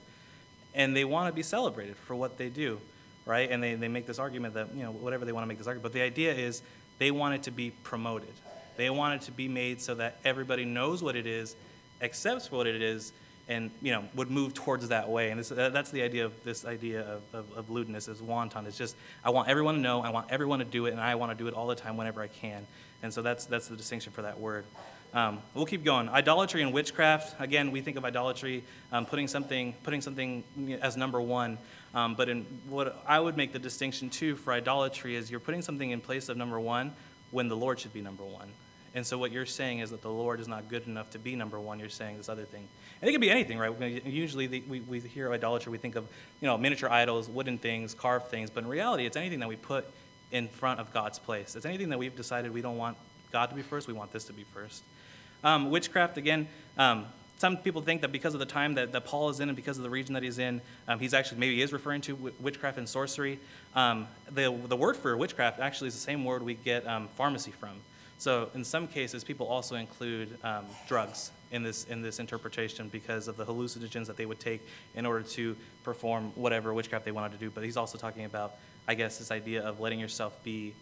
[0.75, 2.81] and they want to be celebrated for what they do
[3.25, 3.51] right?
[3.51, 5.67] And they, they make this argument that, you know, whatever they want to make this
[5.67, 5.85] argument.
[5.85, 6.62] But the idea is
[6.99, 8.33] they want it to be promoted.
[8.77, 11.57] They want it to be made so that everybody knows what it is,
[12.01, 13.12] accepts what it is,
[13.48, 15.31] and, you know, would move towards that way.
[15.31, 18.66] And this, uh, that's the idea of this idea of, of, of lewdness is wanton.
[18.66, 21.14] It's just, I want everyone to know, I want everyone to do it, and I
[21.16, 22.66] want to do it all the time whenever I can.
[23.02, 24.64] And so that's, that's the distinction for that word.
[25.14, 26.09] Um, we'll keep going.
[26.09, 27.38] Idolatry and witchcraft.
[27.38, 30.42] Again, we think of idolatry um, putting something putting something
[30.81, 31.59] as number one.
[31.94, 35.61] Um, but in what I would make the distinction too for idolatry is you're putting
[35.61, 36.94] something in place of number one
[37.31, 38.48] when the Lord should be number one.
[38.94, 41.35] And so what you're saying is that the Lord is not good enough to be
[41.35, 41.78] number one.
[41.78, 42.68] You're saying this other thing,
[43.00, 44.05] and it can be anything, right?
[44.05, 46.07] Usually the, we, we hear idolatry, we think of
[46.40, 49.57] you know miniature idols, wooden things, carved things, but in reality, it's anything that we
[49.57, 49.87] put
[50.31, 51.57] in front of God's place.
[51.57, 52.96] It's anything that we've decided we don't want
[53.31, 53.87] God to be first.
[53.87, 54.83] We want this to be first.
[55.44, 57.07] Um, witchcraft, again, um,
[57.38, 59.76] some people think that because of the time that, that Paul is in and because
[59.76, 62.88] of the region that he's in, um, he's actually maybe is referring to witchcraft and
[62.88, 63.40] sorcery.
[63.74, 67.50] Um, the, the word for witchcraft actually is the same word we get um, pharmacy
[67.50, 67.70] from.
[68.22, 73.26] So in some cases, people also include um, drugs in this, in this interpretation because
[73.26, 74.61] of the hallucinogens that they would take
[74.94, 77.50] in order to perform whatever witchcraft they wanted to do.
[77.50, 78.52] But he's also talking about,
[78.87, 80.72] I guess, this idea of letting yourself be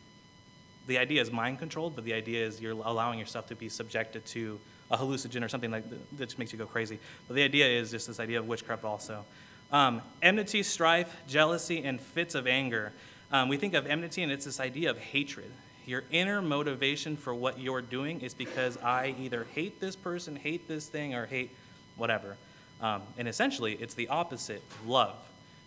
[0.86, 4.26] the idea is mind controlled, but the idea is you're allowing yourself to be subjected
[4.26, 6.98] to a hallucinogen or something like that, just makes you go crazy.
[7.26, 9.24] But the idea is just this idea of witchcraft also.
[9.72, 12.92] Um, enmity, strife, jealousy, and fits of anger.
[13.32, 15.50] Um, we think of enmity, and it's this idea of hatred.
[15.86, 20.68] Your inner motivation for what you're doing is because I either hate this person, hate
[20.68, 21.50] this thing, or hate
[21.96, 22.36] whatever.
[22.80, 25.16] Um, and essentially, it's the opposite love.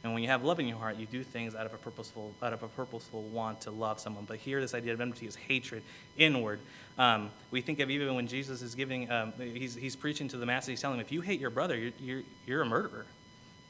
[0.03, 2.33] And when you have love in your heart, you do things out of a purposeful,
[2.41, 4.25] out of a purposeful want to love someone.
[4.25, 5.81] But here, this idea of enmity is hatred,
[6.17, 6.59] inward.
[6.97, 10.45] Um, we think of even when Jesus is giving, um, he's, he's preaching to the
[10.45, 13.05] masses, he's telling them, if you hate your brother, you're, you're, you're a murderer.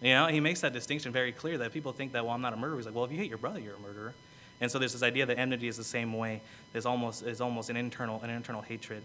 [0.01, 2.53] You know, he makes that distinction very clear that people think that, well, I'm not
[2.53, 2.77] a murderer.
[2.77, 4.13] He's like, well, if you hate your brother, you're a murderer.
[4.61, 6.41] And so there's this idea that enmity is the same way.
[6.71, 9.03] There's almost, is almost an internal, an internal hatred.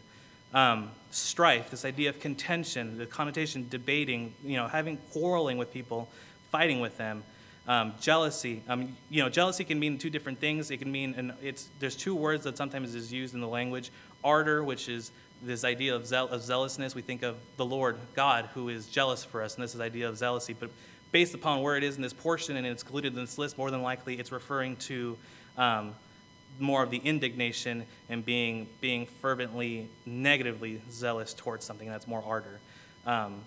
[0.54, 6.08] Um, strife, this idea of contention, the connotation, debating, you know, having quarreling with people,
[6.50, 7.22] fighting with them.
[7.66, 10.70] Um, jealousy, um, you know, jealousy can mean two different things.
[10.70, 13.90] It can mean, and it's there's two words that sometimes is used in the language.
[14.24, 16.94] Ardor, which is this idea of, zeal, of zealousness.
[16.94, 20.08] We think of the Lord God, who is jealous for us, and this is idea
[20.08, 20.54] of zealousy.
[20.58, 20.70] But
[21.12, 23.71] based upon where it is in this portion and it's included in this list, more
[23.71, 25.16] than likely it's referring to
[25.57, 25.94] um,
[26.59, 31.88] more of the indignation and being being fervently negatively zealous towards something.
[31.88, 32.61] That's more ardor.
[33.07, 33.40] Um,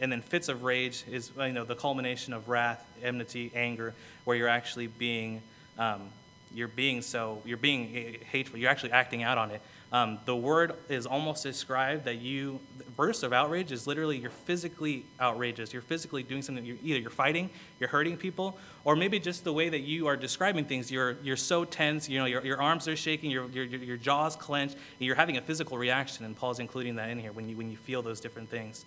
[0.00, 4.36] and then fits of rage is you know the culmination of wrath, enmity, anger, where
[4.36, 5.42] you're actually being
[5.78, 6.08] um,
[6.52, 8.58] you're being so you're being hateful.
[8.58, 9.60] You're actually acting out on it.
[9.94, 12.58] Um, the word is almost described that you
[12.96, 15.72] burst of outrage is literally you're physically outrageous.
[15.72, 16.64] You're physically doing something.
[16.64, 20.16] You're, either you're fighting, you're hurting people, or maybe just the way that you are
[20.16, 20.90] describing things.
[20.90, 22.08] You're you're so tense.
[22.08, 23.30] You know your, your arms are shaking.
[23.30, 24.74] Your, your your jaws clenched.
[24.74, 26.24] And you're having a physical reaction.
[26.24, 28.86] And Paul's including that in here when you when you feel those different things.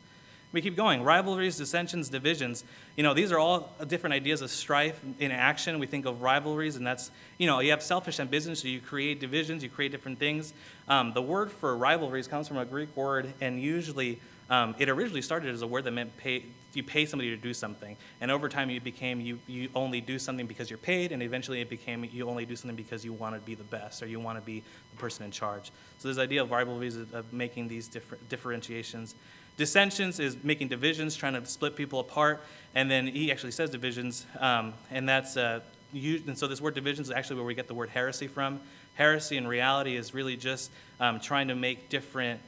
[0.57, 1.03] We keep going.
[1.03, 2.63] Rivalries, dissensions, divisions.
[2.95, 5.77] You know, these are all different ideas of strife in action.
[5.77, 9.19] We think of rivalries, and that's, you know, you have selfish ambitions, so you create
[9.19, 10.55] divisions, you create different things.
[10.87, 15.21] Um, the word for rivalries comes from a Greek word, and usually um, it originally
[15.21, 17.95] started as a word that meant pay, you pay somebody to do something.
[18.21, 21.61] And over time, it became you, you only do something because you're paid, and eventually
[21.61, 24.19] it became you only do something because you want to be the best or you
[24.19, 25.71] want to be the person in charge.
[25.99, 29.13] So, this idea of rivalries of, of making these different differentiations.
[29.57, 32.43] Dissensions is making divisions, trying to split people apart.
[32.75, 35.61] And then he actually says divisions, um, and that's uh,
[35.93, 38.59] and so this word divisions is actually where we get the word heresy from.
[38.93, 42.39] Heresy in reality is really just um, trying to make different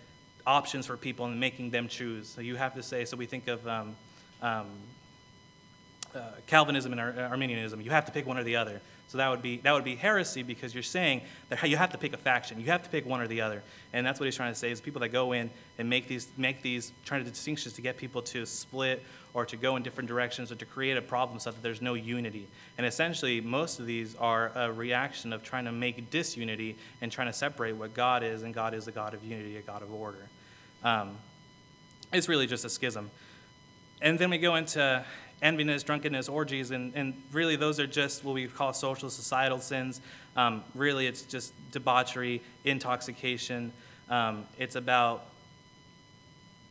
[0.45, 2.28] options for people and making them choose.
[2.28, 3.06] So you have to say.
[3.06, 3.95] So we think of um,
[4.41, 4.67] um
[6.13, 7.82] uh, Calvinism and Ar- Arminianism.
[7.82, 8.82] You have to pick one or the other.
[9.10, 11.98] So that would be that would be heresy because you're saying that you have to
[11.98, 12.60] pick a faction.
[12.60, 13.63] You have to pick one or the other.
[13.91, 16.28] And that's what he's trying to say is people that go in and make these
[16.38, 20.08] make these trying to distinctions to get people to split or to go in different
[20.08, 22.48] directions or to create a problem so that there's no unity.
[22.78, 27.28] And essentially most of these are a reaction of trying to make disunity and trying
[27.28, 29.91] to separate what God is and God is a God of unity, a God of
[29.91, 30.28] order.
[30.84, 31.17] Um,
[32.13, 33.10] it's really just a schism.
[34.02, 35.04] And then we go into
[35.41, 40.02] enviness, drunkenness, orgies, and, and really those are just what we call social societal sins.
[40.36, 43.71] Um, really, it's just debauchery, intoxication.
[44.10, 45.25] Um, it's about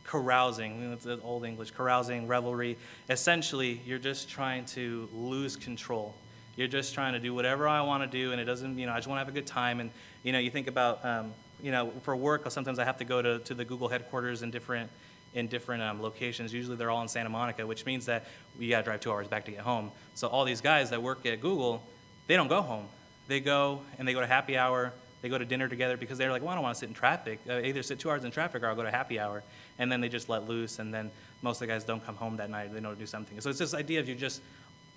[0.05, 0.89] carousing.
[0.89, 1.71] That's old English.
[1.71, 2.77] Carousing, revelry.
[3.09, 6.15] Essentially, you're just trying to lose control.
[6.55, 8.91] You're just trying to do whatever I want to do, and it doesn't, you know,
[8.91, 9.79] I just want to have a good time.
[9.79, 9.91] And,
[10.23, 13.21] you know, you think about, um, you know, for work, sometimes I have to go
[13.21, 14.89] to, to the Google headquarters in different
[15.33, 16.53] in different um, locations.
[16.53, 18.25] Usually they're all in Santa Monica, which means that
[18.57, 19.91] we got to drive two hours back to get home.
[20.15, 21.83] So all these guys that work at Google,
[22.27, 22.85] they don't go home.
[23.27, 24.91] They go and they go to happy hour.
[25.21, 26.95] They go to dinner together because they're like, well, I don't want to sit in
[26.95, 27.39] traffic.
[27.47, 29.43] Uh, either sit two hours in traffic or I'll go to happy hour.
[29.77, 30.79] And then they just let loose.
[30.79, 31.11] And then
[31.41, 32.73] most of the guys don't come home that night.
[32.73, 33.39] They know to do something.
[33.41, 34.41] So it's this idea of you just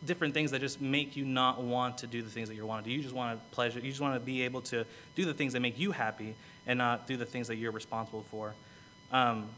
[0.04, 2.84] different things that just make you not want to do the things that you're want
[2.84, 2.96] to do.
[2.96, 3.78] You just want to pleasure.
[3.78, 6.34] You just want to be able to do the things that make you happy
[6.66, 8.54] and not do the things that you're responsible for.
[9.12, 9.48] Um,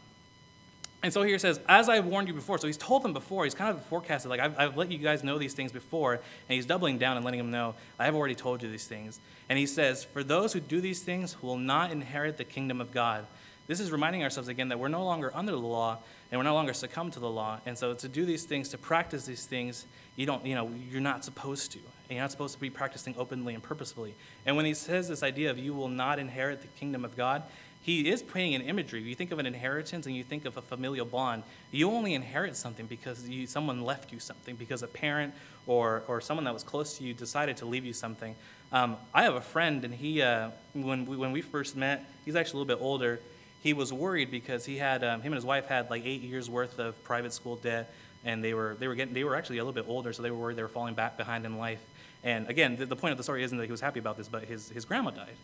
[1.05, 2.57] and so here it says, as I've warned you before.
[2.57, 3.45] So he's told them before.
[3.45, 6.15] He's kind of forecasted, like, I've, I've, let you guys know these things before.
[6.15, 9.21] And he's doubling down and letting them know, I have already told you these things.
[9.51, 12.91] And he says, for those who do these things will not inherit the kingdom of
[12.91, 13.27] God.
[13.67, 15.99] This is reminding ourselves again that we're no longer under the law
[16.31, 17.61] and we're no longer succumb to the law.
[17.67, 19.85] And so to do these things, to practice these things,
[20.17, 21.79] you don't, you know, you're not supposed to.
[22.09, 24.15] And you're not supposed to be practicing openly and purposefully.
[24.47, 27.43] And when he says this idea of you will not inherit the kingdom of God,
[27.85, 29.03] he is painting an imagery.
[29.03, 31.43] You think of an inheritance and you think of a familial bond.
[31.71, 35.35] You only inherit something because you, someone left you something, because a parent
[35.67, 38.35] or, or someone that was close to you decided to leave you something.
[38.73, 42.37] Um, I have a friend, and he, uh, when, we, when we first met, he's
[42.37, 43.21] actually a little bit older.
[43.63, 46.49] He was worried because he had, um, him and his wife had like eight years
[46.49, 47.93] worth of private school debt,
[48.25, 50.31] and they were, they were getting, they were actually a little bit older, so they
[50.31, 51.85] were worried they were falling back behind in life.
[52.23, 54.29] And again, the, the point of the story isn't that he was happy about this,
[54.29, 55.37] but his, his grandma died.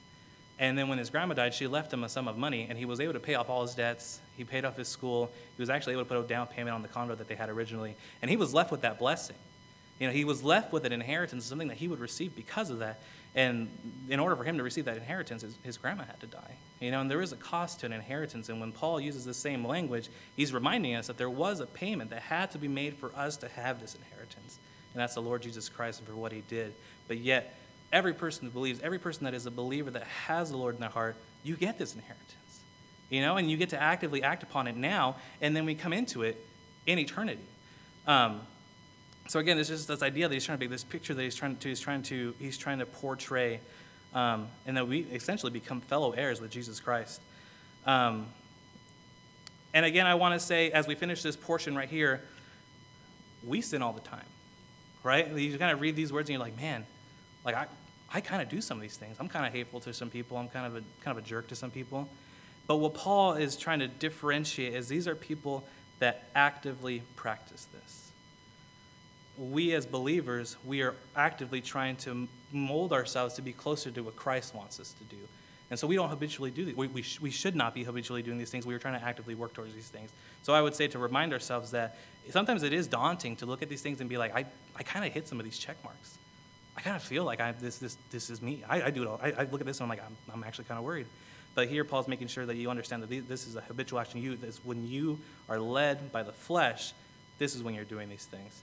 [0.60, 2.84] And then when his grandma died, she left him a sum of money, and he
[2.84, 4.20] was able to pay off all his debts.
[4.36, 5.32] He paid off his school.
[5.56, 7.48] He was actually able to put a down payment on the condo that they had
[7.48, 7.96] originally.
[8.20, 9.36] And he was left with that blessing.
[9.98, 12.80] You know, he was left with an inheritance, something that he would receive because of
[12.80, 13.00] that.
[13.34, 13.70] And
[14.10, 16.56] in order for him to receive that inheritance, his, his grandma had to die.
[16.78, 18.50] You know, and there is a cost to an inheritance.
[18.50, 22.10] And when Paul uses the same language, he's reminding us that there was a payment
[22.10, 24.58] that had to be made for us to have this inheritance.
[24.92, 26.74] And that's the Lord Jesus Christ and for what he did.
[27.08, 27.54] But yet,
[27.92, 30.80] every person who believes, every person that is a believer that has the Lord in
[30.80, 32.26] their heart, you get this inheritance.
[33.08, 35.92] You know, and you get to actively act upon it now, and then we come
[35.92, 36.44] into it
[36.86, 37.42] in eternity.
[38.06, 38.42] Um,
[39.26, 41.34] so again, it's just this idea that he's trying to make this picture that he's
[41.34, 43.60] trying to he's trying to he's trying to portray,
[44.14, 47.20] um, and that we essentially become fellow heirs with Jesus Christ.
[47.84, 48.26] Um,
[49.72, 52.22] and again, I want to say as we finish this portion right here,
[53.44, 54.26] we sin all the time,
[55.02, 55.30] right?
[55.30, 56.84] You kind of read these words and you're like, man,
[57.44, 57.66] like I,
[58.12, 59.16] I kind of do some of these things.
[59.20, 60.36] I'm kind of hateful to some people.
[60.36, 62.08] I'm kind of a kind of a jerk to some people.
[62.66, 65.64] But what Paul is trying to differentiate is these are people
[65.98, 68.10] that actively practice this.
[69.38, 74.16] We as believers, we are actively trying to mold ourselves to be closer to what
[74.16, 75.20] Christ wants us to do.
[75.70, 76.76] And so we don't habitually do these.
[76.76, 78.66] We, we, sh- we should not be habitually doing these things.
[78.66, 80.10] We are trying to actively work towards these things.
[80.42, 81.96] So I would say to remind ourselves that
[82.30, 85.04] sometimes it is daunting to look at these things and be like, I, I kind
[85.04, 86.18] of hit some of these check marks.
[86.80, 88.64] I kind of feel like I, this, this, this is me.
[88.66, 89.20] I, I do it all.
[89.22, 91.06] I, I, look at this and I'm like, I'm, I'm actually kind of worried.
[91.54, 94.22] But here, Paul's making sure that you understand that this is a habitual action.
[94.22, 95.18] You, this, when you
[95.50, 96.94] are led by the flesh,
[97.38, 98.62] this is when you're doing these things.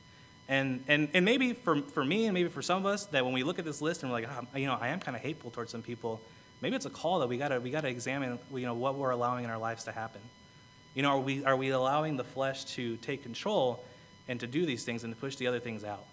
[0.50, 3.36] And, and, and maybe for, for me and maybe for some of us, that when
[3.36, 5.22] we look at this list and we're like, oh, you know, I am kind of
[5.22, 6.20] hateful towards some people,
[6.60, 9.12] maybe it's a call that we got to we gotta examine you know, what we're
[9.12, 10.22] allowing in our lives to happen.
[10.96, 13.84] You know, are we, are we allowing the flesh to take control
[14.28, 16.06] and to do these things and to push the other things out?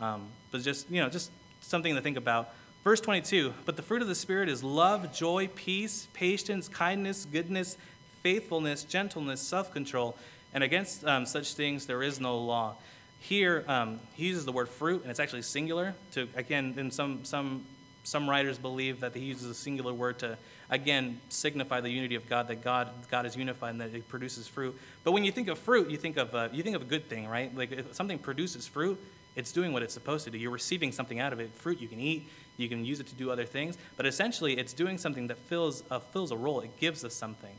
[0.00, 1.30] Um, but just, you know, just
[1.64, 2.54] something to think about.
[2.84, 7.76] Verse 22 But the fruit of the Spirit is love, joy, peace, patience, kindness, goodness,
[8.22, 10.16] faithfulness, gentleness, self control.
[10.52, 12.76] And against um, such things there is no law.
[13.18, 15.94] Here, um, he uses the word fruit, and it's actually singular.
[16.12, 17.64] To again, in some some
[18.04, 20.36] some writers believe that he uses a singular word to
[20.68, 24.46] again signify the unity of God, that God God is unified and that it produces
[24.46, 24.78] fruit.
[25.04, 27.08] But when you think of fruit, you think of uh, you think of a good
[27.08, 27.54] thing, right?
[27.56, 29.00] Like if something produces fruit,
[29.36, 30.38] it's doing what it's supposed to do.
[30.38, 31.52] You're receiving something out of it.
[31.54, 34.72] Fruit you can eat, you can use it to do other things, but essentially it's
[34.72, 36.60] doing something that fills a, fills a role.
[36.60, 37.54] It gives us something.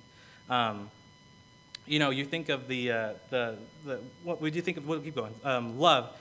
[0.50, 0.90] Um,
[1.86, 5.00] you know, you think of the, uh, the, the what would you think of, we'll
[5.02, 6.16] keep going, um, love.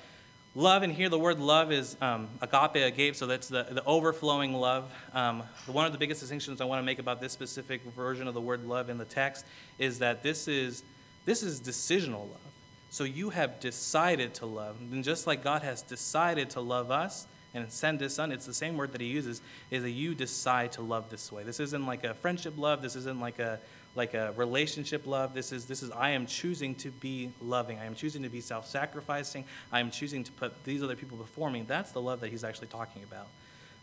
[0.56, 4.52] Love, and here the word love is um, agape, agape, so that's the, the overflowing
[4.52, 4.88] love.
[5.12, 8.34] Um, one of the biggest distinctions I want to make about this specific version of
[8.34, 9.44] the word love in the text
[9.80, 10.84] is that this is,
[11.24, 12.53] this is decisional love.
[12.94, 14.76] So you have decided to love.
[14.78, 18.54] And just like God has decided to love us and send his son, it's the
[18.54, 21.42] same word that he uses, is that you decide to love this way.
[21.42, 23.58] This isn't like a friendship love, this isn't like a
[23.96, 25.34] like a relationship love.
[25.34, 27.80] This is this is I am choosing to be loving.
[27.80, 29.44] I am choosing to be self-sacrificing.
[29.72, 31.64] I am choosing to put these other people before me.
[31.66, 33.26] That's the love that he's actually talking about.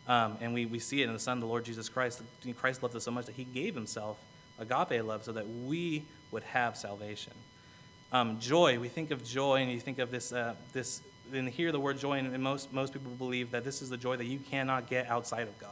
[0.08, 2.21] Um, and we, we see it in the Son, the Lord Jesus Christ.
[2.56, 4.17] Christ loved us so much that he gave himself
[4.58, 7.34] agape love so that we would have salvation.
[8.12, 11.02] Um, joy, we think of joy, and you think of this, uh, this
[11.34, 14.17] and hear the word joy, and most, most people believe that this is the joy
[14.17, 15.71] that you cannot get outside of God.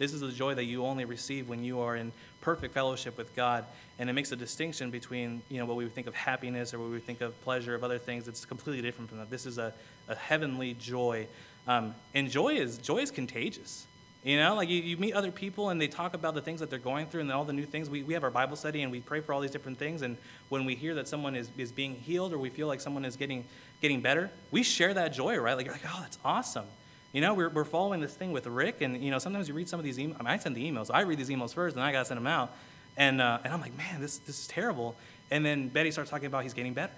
[0.00, 3.36] This is the joy that you only receive when you are in perfect fellowship with
[3.36, 3.66] God.
[3.98, 6.78] And it makes a distinction between you know, what we would think of happiness or
[6.78, 8.26] what we would think of pleasure, of other things.
[8.26, 9.28] It's completely different from that.
[9.28, 9.74] This is a,
[10.08, 11.26] a heavenly joy.
[11.68, 13.86] Um, and joy is, joy is contagious.
[14.22, 16.68] You know, like you, you meet other people and they talk about the things that
[16.68, 17.88] they're going through and all the new things.
[17.88, 20.02] We, we have our Bible study and we pray for all these different things.
[20.02, 20.18] And
[20.50, 23.16] when we hear that someone is, is being healed or we feel like someone is
[23.16, 23.46] getting,
[23.80, 25.56] getting better, we share that joy, right?
[25.56, 26.66] Like, you're like, oh, that's awesome.
[27.12, 28.82] You know, we're, we're following this thing with Rick.
[28.82, 30.16] And, you know, sometimes you read some of these emails.
[30.20, 30.90] I, mean, I send the emails.
[30.92, 32.54] I read these emails first and I got to send them out.
[32.98, 34.96] And, uh, and I'm like, man, this, this is terrible.
[35.30, 36.92] And then Betty starts talking about he's getting better.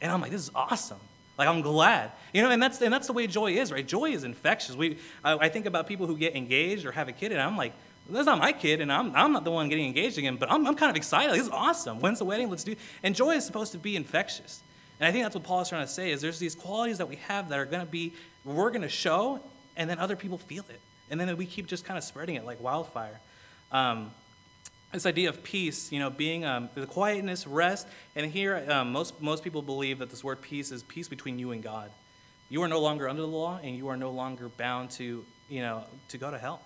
[0.00, 1.00] And I'm like, this is awesome.
[1.38, 3.86] Like I'm glad, you know, and that's and that's the way joy is, right?
[3.86, 4.76] Joy is infectious.
[4.76, 7.56] We, I, I think about people who get engaged or have a kid, and I'm
[7.56, 7.72] like,
[8.08, 10.66] that's not my kid, and I'm, I'm not the one getting engaged again, but I'm,
[10.66, 11.34] I'm kind of excited.
[11.34, 12.00] This is awesome.
[12.00, 12.50] When's the wedding?
[12.50, 12.76] Let's do.
[13.02, 14.60] And joy is supposed to be infectious,
[15.00, 16.10] and I think that's what Paul is trying to say.
[16.10, 18.12] Is there's these qualities that we have that are going to be,
[18.44, 19.40] we're going to show
[19.76, 20.80] and then other people feel it.
[21.10, 23.20] And then we keep just kind of spreading it like wildfire.
[23.70, 24.10] Um,
[24.92, 29.20] this idea of peace, you know, being um, the quietness, rest, and here um, most
[29.20, 31.90] most people believe that this word peace is peace between you and God.
[32.50, 35.62] You are no longer under the law, and you are no longer bound to, you
[35.62, 36.60] know, to go to hell.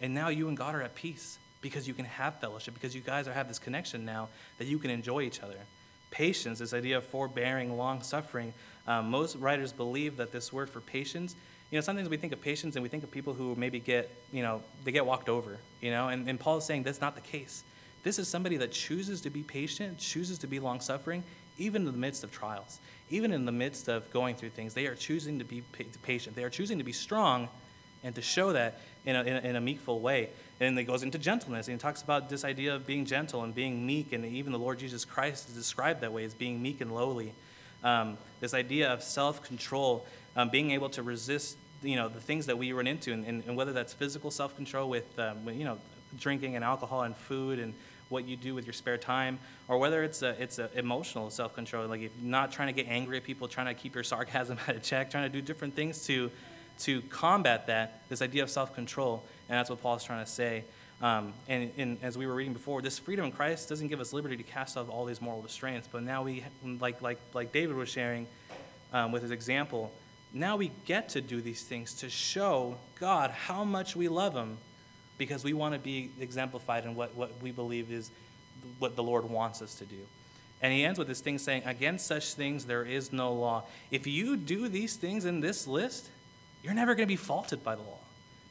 [0.00, 3.00] And now you and God are at peace because you can have fellowship, because you
[3.00, 5.58] guys are, have this connection now that you can enjoy each other.
[6.12, 8.54] Patience, this idea of forbearing, long suffering.
[8.86, 11.34] Um, most writers believe that this word for patience
[11.70, 14.10] you know, sometimes we think of patience and we think of people who maybe get,
[14.32, 17.14] you know, they get walked over, you know, and, and Paul is saying that's not
[17.14, 17.64] the case.
[18.04, 21.24] This is somebody that chooses to be patient, chooses to be long suffering,
[21.58, 22.78] even in the midst of trials,
[23.10, 24.74] even in the midst of going through things.
[24.74, 25.62] They are choosing to be
[26.02, 26.36] patient.
[26.36, 27.48] They are choosing to be strong
[28.04, 30.30] and to show that in a, in a, in a meekful way.
[30.60, 31.66] And it goes into gentleness.
[31.66, 34.12] And he talks about this idea of being gentle and being meek.
[34.12, 37.32] And even the Lord Jesus Christ is described that way as being meek and lowly.
[37.82, 40.06] Um, this idea of self control
[40.36, 43.44] um, being able to resist you know the things that we run into and, and,
[43.46, 45.78] and whether that's physical self-control with um, you know
[46.18, 47.74] drinking and alcohol and food and
[48.08, 51.86] what you do with your spare time or whether it's a, it's a emotional self-control
[51.86, 54.76] like if not trying to get angry at people trying to keep your sarcasm at
[54.76, 56.30] a check trying to do different things to
[56.78, 60.64] to combat that this idea of self-control and that's what paul's trying to say
[61.02, 64.14] um, and, and, as we were reading before, this freedom in Christ doesn't give us
[64.14, 65.86] liberty to cast off all these moral restraints.
[65.86, 68.26] But now we, like, like, like David was sharing
[68.94, 69.92] um, with his example,
[70.40, 74.58] now we get to do these things to show God how much we love Him
[75.18, 78.10] because we want to be exemplified in what, what we believe is
[78.78, 79.96] what the Lord wants us to do.
[80.62, 83.64] And he ends with this thing saying, Against such things there is no law.
[83.90, 86.08] If you do these things in this list,
[86.62, 87.98] you're never going to be faulted by the law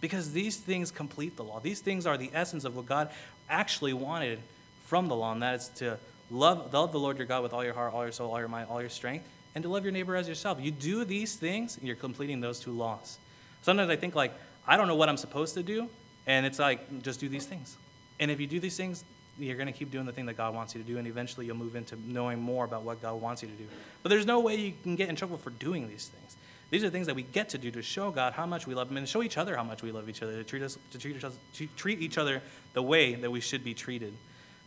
[0.01, 1.59] because these things complete the law.
[1.59, 3.09] These things are the essence of what God
[3.49, 4.39] actually wanted
[4.85, 5.97] from the law, and that is to
[6.29, 8.47] love, love the Lord your God with all your heart, all your soul, all your
[8.47, 10.59] mind, all your strength, and to love your neighbor as yourself.
[10.61, 13.17] You do these things, and you're completing those two laws.
[13.61, 14.33] Sometimes I think, like,
[14.67, 15.89] I don't know what I'm supposed to do,
[16.27, 17.77] and it's like, just do these things.
[18.19, 19.03] And if you do these things,
[19.39, 21.45] you're going to keep doing the thing that God wants you to do, and eventually
[21.45, 23.65] you'll move into knowing more about what God wants you to do.
[24.03, 26.37] But there's no way you can get in trouble for doing these things.
[26.71, 28.89] These are things that we get to do to show God how much we love
[28.89, 30.97] Him and show each other how much we love each other, to treat, us, to
[30.97, 32.41] treat, each, other, to treat each other
[32.73, 34.13] the way that we should be treated.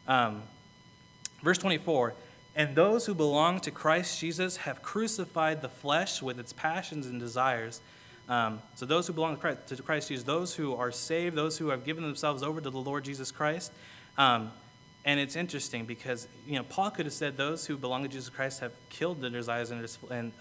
[0.06, 0.42] Um,
[1.42, 2.14] verse 24
[2.54, 7.20] and those who belong to Christ Jesus have crucified the flesh with its passions and
[7.20, 7.80] desires.
[8.28, 11.56] Um, so, those who belong to Christ, to Christ, Jesus, those who are saved, those
[11.56, 13.72] who have given themselves over to the Lord Jesus Christ.
[14.18, 14.50] Um,
[15.04, 18.28] and it's interesting because you know Paul could have said those who belong to Jesus
[18.28, 19.88] Christ have killed their desires and,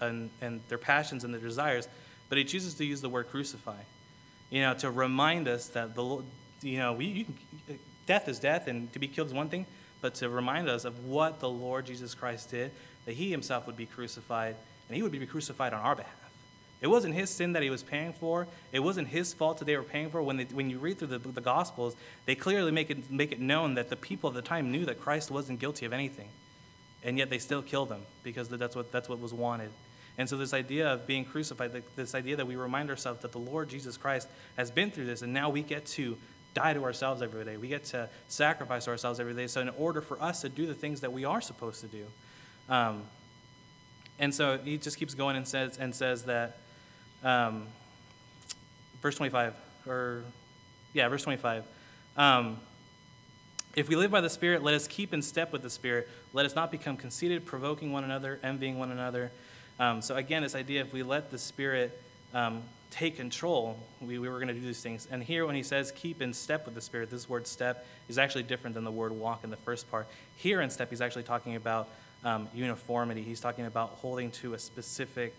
[0.00, 1.88] and, and, their passions and their desires,
[2.28, 3.80] but he chooses to use the word crucify,
[4.50, 6.22] you know, to remind us that the
[6.60, 9.64] you know we, you can, death is death and to be killed is one thing,
[10.00, 12.70] but to remind us of what the Lord Jesus Christ did,
[13.06, 14.56] that he himself would be crucified,
[14.88, 16.14] and he would be crucified on our behalf.
[16.80, 18.46] It wasn't his sin that he was paying for.
[18.70, 20.22] It wasn't his fault that they were paying for.
[20.22, 23.40] When, they, when you read through the, the Gospels, they clearly make it, make it
[23.40, 26.28] known that the people at the time knew that Christ wasn't guilty of anything.
[27.02, 29.70] And yet they still killed him because that's what, that's what was wanted.
[30.18, 33.38] And so, this idea of being crucified, this idea that we remind ourselves that the
[33.38, 34.26] Lord Jesus Christ
[34.56, 36.18] has been through this, and now we get to
[36.54, 37.56] die to ourselves every day.
[37.56, 39.46] We get to sacrifice ourselves every day.
[39.46, 42.04] So, in order for us to do the things that we are supposed to do,
[42.68, 43.02] um,
[44.18, 46.58] and so he just keeps going and says and says that,
[47.22, 47.66] um,
[49.00, 49.54] verse twenty-five,
[49.86, 50.24] or
[50.92, 51.64] yeah, verse twenty-five.
[52.16, 52.58] Um,
[53.76, 56.08] if we live by the Spirit, let us keep in step with the Spirit.
[56.32, 59.30] Let us not become conceited, provoking one another, envying one another.
[59.78, 62.02] Um, so again, this idea: if we let the Spirit
[62.34, 65.06] um, take control, we, we were going to do these things.
[65.10, 68.18] And here, when he says keep in step with the Spirit, this word step is
[68.18, 70.06] actually different than the word walk in the first part.
[70.36, 71.88] Here in step, he's actually talking about
[72.24, 73.22] um, uniformity.
[73.22, 75.34] He's talking about holding to a specific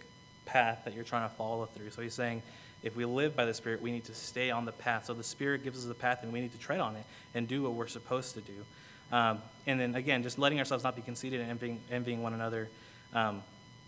[0.45, 1.91] path that you're trying to follow through.
[1.91, 2.41] So he's saying,
[2.81, 5.05] if we live by the Spirit, we need to stay on the path.
[5.05, 7.47] So the Spirit gives us the path, and we need to tread on it and
[7.47, 8.65] do what we're supposed to do.
[9.11, 12.69] Um, and then again, just letting ourselves not be conceited and envying, envying one another,
[13.13, 13.41] um,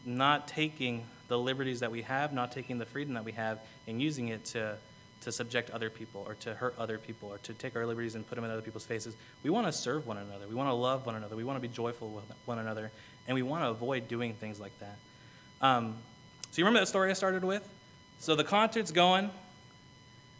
[0.05, 4.01] not taking the liberties that we have, not taking the freedom that we have, and
[4.01, 4.75] using it to,
[5.21, 8.27] to subject other people or to hurt other people or to take our liberties and
[8.27, 9.15] put them in other people's faces.
[9.43, 10.47] We want to serve one another.
[10.47, 11.35] We want to love one another.
[11.35, 12.91] We want to be joyful with one another.
[13.27, 14.97] And we want to avoid doing things like that.
[15.61, 15.95] Um,
[16.51, 17.67] so, you remember that story I started with?
[18.19, 19.29] So, the concert's going,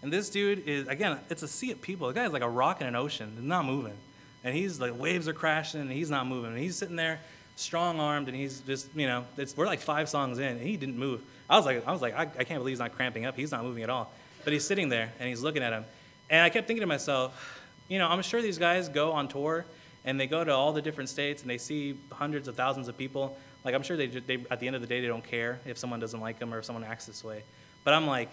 [0.01, 2.07] and this dude is, again, it's a sea of people.
[2.07, 3.97] The guy's like a rock in an ocean, he's not moving.
[4.43, 6.51] And he's like, waves are crashing, and he's not moving.
[6.51, 7.19] And he's sitting there
[7.61, 10.97] strong armed, and he's just, you know, we're like five songs in, and he didn't
[10.97, 11.21] move.
[11.49, 13.35] I was like, I was like, I, I can't believe he's not cramping up.
[13.35, 14.11] He's not moving at all.
[14.43, 15.85] But he's sitting there, and he's looking at him.
[16.29, 19.65] And I kept thinking to myself, you know, I'm sure these guys go on tour,
[20.05, 22.97] and they go to all the different states, and they see hundreds of thousands of
[22.97, 23.37] people.
[23.63, 25.77] Like, I'm sure they, they at the end of the day, they don't care if
[25.77, 27.43] someone doesn't like them or if someone acts this way.
[27.83, 28.29] But I'm like,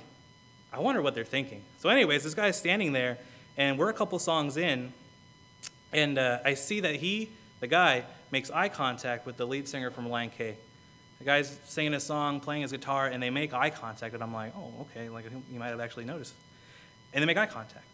[0.72, 1.62] I wonder what they're thinking.
[1.78, 3.18] So, anyways, this guy's standing there,
[3.56, 4.92] and we're a couple songs in,
[5.92, 9.90] and uh, I see that he, the guy, makes eye contact with the lead singer
[9.90, 10.56] from Relient K.
[11.18, 14.32] The guy's singing a song, playing his guitar, and they make eye contact, and I'm
[14.32, 16.34] like, oh, okay, like you might have actually noticed.
[17.12, 17.84] And they make eye contact.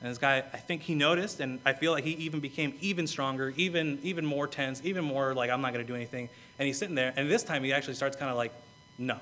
[0.00, 3.06] And this guy, I think he noticed, and I feel like he even became even
[3.06, 6.28] stronger, even even more tense, even more like I'm not to do anything.
[6.58, 8.52] And he's sitting there, and this time he actually starts kind of like,
[8.98, 9.18] no,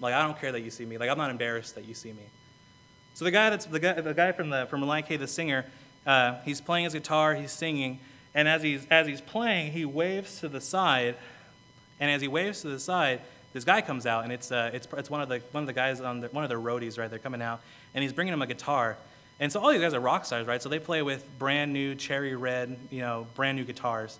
[0.00, 2.12] like I don't care that you see me, like I'm not embarrassed that you see
[2.12, 2.22] me.
[3.14, 5.66] So the guy that's the guy, the guy from the from Relient K, the singer,
[6.06, 7.98] uh, he's playing his guitar, he's singing,
[8.34, 11.16] and as he's as he's playing, he waves to the side,
[12.00, 13.20] and as he waves to the side,
[13.52, 15.72] this guy comes out, and it's uh, it's it's one of the one of the
[15.72, 17.10] guys on the, one of the roadies, right?
[17.10, 17.60] They're coming out,
[17.94, 18.96] and he's bringing him a guitar
[19.42, 20.62] and so all these guys are rock stars, right?
[20.62, 24.16] So they play with brand new cherry red, you know, brand new guitars.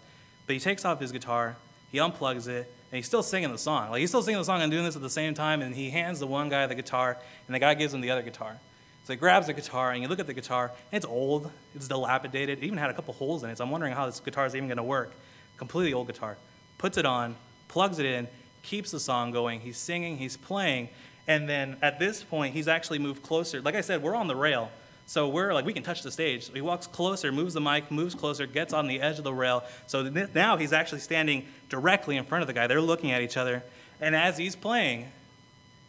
[0.49, 1.55] But he takes off his guitar,
[1.93, 3.93] he unplugs it, and he's still singing the song.
[3.93, 5.91] Like he's still singing the song and doing this at the same time, and he
[5.91, 8.57] hands the one guy the guitar, and the guy gives him the other guitar.
[9.05, 12.59] So he grabs the guitar, and you look at the guitar, it's old, it's dilapidated,
[12.59, 13.59] it even had a couple holes in it.
[13.59, 15.13] So I'm wondering how this guitar is even going to work.
[15.57, 16.37] Completely old guitar.
[16.79, 17.35] Puts it on,
[17.67, 18.29] plugs it in,
[18.63, 19.61] keeps the song going.
[19.61, 20.89] He's singing, he's playing,
[21.27, 23.61] and then at this point, he's actually moved closer.
[23.61, 24.71] Like I said, we're on the rail.
[25.07, 26.47] So we're like, we can touch the stage.
[26.47, 29.33] So he walks closer, moves the mic, moves closer, gets on the edge of the
[29.33, 29.65] rail.
[29.87, 32.67] So now he's actually standing directly in front of the guy.
[32.67, 33.63] They're looking at each other.
[34.01, 35.11] And as he's playing,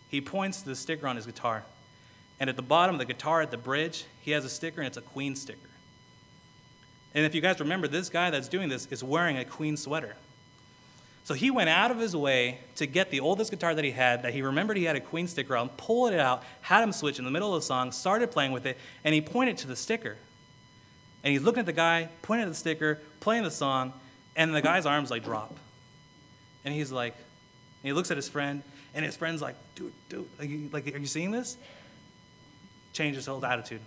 [0.10, 1.64] he points to the sticker on his guitar.
[2.44, 4.88] And at the bottom of the guitar at the bridge, he has a sticker, and
[4.88, 5.70] it's a queen sticker.
[7.16, 10.18] And if you guys remember, this guy that's doing this is wearing a queen sweater.
[11.24, 14.24] So he went out of his way to get the oldest guitar that he had,
[14.24, 17.18] that he remembered he had a Queen sticker on, pulled it out, had him switch
[17.18, 19.78] in the middle of the song, started playing with it, and he pointed to the
[19.78, 20.18] sticker.
[21.24, 23.94] And he's looking at the guy, pointing at the sticker, playing the song,
[24.36, 25.58] and the guy's arms like drop.
[26.66, 28.64] And he's like, and he looks at his friend,
[28.94, 31.56] and his friend's like, dude, dude, like, are you seeing this?
[32.94, 33.82] Change his whole attitude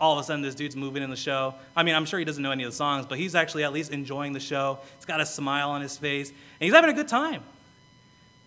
[0.00, 1.54] all of a sudden this dude's moving in the show.
[1.76, 3.72] I mean, I'm sure he doesn't know any of the songs, but he's actually at
[3.72, 4.78] least enjoying the show.
[4.96, 7.42] He's got a smile on his face, and he's having a good time.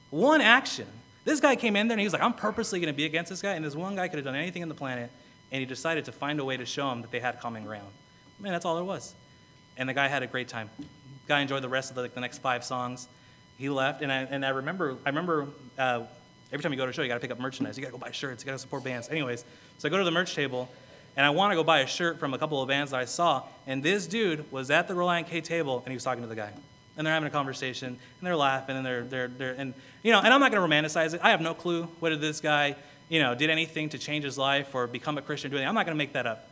[0.09, 0.87] One action.
[1.23, 3.29] This guy came in there and he was like, I'm purposely going to be against
[3.29, 5.11] this guy, and this one guy could have done anything on the planet,
[5.51, 7.91] and he decided to find a way to show him that they had common ground.
[8.39, 9.13] Man, that's all there was.
[9.77, 10.69] And the guy had a great time.
[10.77, 10.85] The
[11.27, 13.07] guy enjoyed the rest of the, like, the next five songs.
[13.57, 16.03] He left, and I, and I remember, I remember uh,
[16.51, 17.77] every time you go to a show, you got to pick up merchandise.
[17.77, 18.43] You got to go buy shirts.
[18.43, 19.09] You got to support bands.
[19.09, 19.45] Anyways,
[19.77, 20.69] so I go to the merch table,
[21.15, 23.05] and I want to go buy a shirt from a couple of bands that I
[23.05, 23.43] saw.
[23.67, 26.35] And this dude was at the Relient K table, and he was talking to the
[26.35, 26.51] guy.
[26.97, 29.73] And they're having a conversation, and they're laughing, and they're, they're, they're and,
[30.03, 31.21] you know, and I'm not going to romanticize it.
[31.23, 32.75] I have no clue whether this guy,
[33.07, 35.51] you know, did anything to change his life or become a Christian.
[35.51, 35.69] Do anything.
[35.69, 36.49] I'm not going to make that up.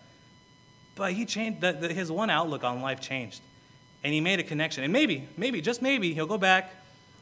[0.95, 3.41] But he changed, the, the, his one outlook on life changed.
[4.03, 4.83] And he made a connection.
[4.83, 6.73] And maybe, maybe, just maybe, he'll go back,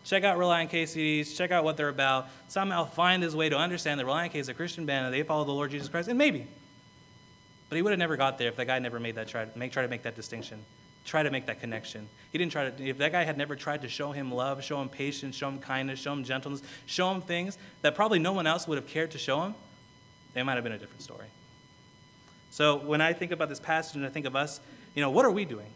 [0.08, 3.58] check out Relient K CDs, check out what they're about, somehow find his way to
[3.58, 6.08] understand that Relient K is a Christian band and they follow the Lord Jesus Christ.
[6.08, 6.48] And maybe,
[7.70, 9.74] but he would have never got there if that guy never made that try, make,
[9.74, 10.64] try to make that distinction,
[11.06, 12.08] try to make that connection.
[12.32, 14.82] He didn't try to, if that guy had never tried to show him love, show
[14.82, 18.48] him patience, show him kindness, show him gentleness, show him things that probably no one
[18.48, 19.56] else would have cared to show him,
[20.36, 21.28] it might have been a different story.
[22.50, 24.62] So when I think about this passage and I think of us,
[24.96, 25.68] you know, what are we doing?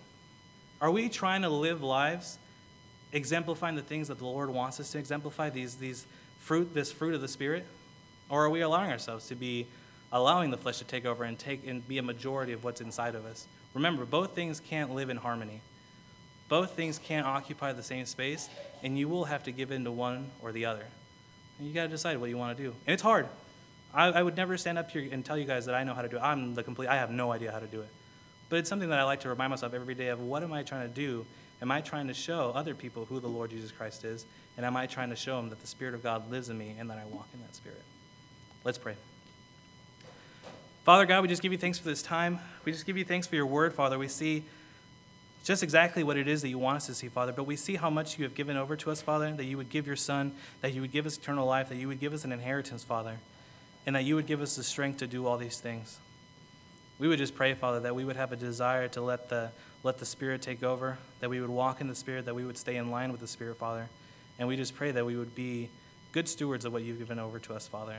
[0.80, 2.38] Are we trying to live lives
[3.14, 6.06] exemplifying the things that the Lord wants us to exemplify, these, these
[6.40, 7.66] fruit, this fruit of the Spirit?
[8.30, 9.68] Or are we allowing ourselves to be
[10.12, 13.16] allowing the flesh to take over and take and be a majority of what's inside
[13.16, 13.48] of us.
[13.74, 15.62] Remember, both things can't live in harmony.
[16.50, 18.50] Both things can't occupy the same space,
[18.84, 20.84] and you will have to give in to one or the other.
[21.62, 22.76] You got to decide what you want to do.
[22.86, 23.28] And it's hard.
[23.94, 26.02] I, I, would never stand up here and tell you guys that I know how
[26.02, 26.22] to do it.
[26.22, 27.90] I'm the complete, I have no idea how to do it.
[28.50, 30.64] But it's something that I like to remind myself every day of what am I
[30.64, 31.26] trying to do?
[31.62, 34.26] Am I trying to show other people who the Lord Jesus Christ is?
[34.58, 36.76] And am I trying to show them that the Spirit of God lives in me
[36.80, 37.82] and that I walk in that Spirit?
[38.64, 38.96] Let's pray.
[40.84, 42.40] Father God, we just give you thanks for this time.
[42.66, 44.00] We just give you thanks for your word, Father.
[44.00, 44.44] We see
[45.44, 47.76] just exactly what it is that you want us to see, Father, but we see
[47.76, 50.34] how much you have given over to us, Father, that you would give your Son,
[50.62, 53.18] that you would give us eternal life, that you would give us an inheritance, Father,
[53.86, 56.00] and that you would give us the strength to do all these things.
[57.00, 59.52] We would just pray, Father, that we would have a desire to let the,
[59.84, 62.58] let the Spirit take over, that we would walk in the Spirit, that we would
[62.58, 63.90] stay in line with the Spirit, Father.
[64.40, 65.70] And we just pray that we would be
[66.12, 67.98] good stewards of what you've given over to us, Father.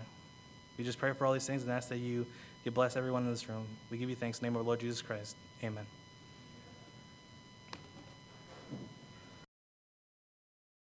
[0.78, 2.26] We just pray for all these things and ask that you
[2.64, 3.66] you bless everyone in this room.
[3.90, 5.36] We give you thanks in the name of our Lord Jesus Christ.
[5.64, 5.86] Amen.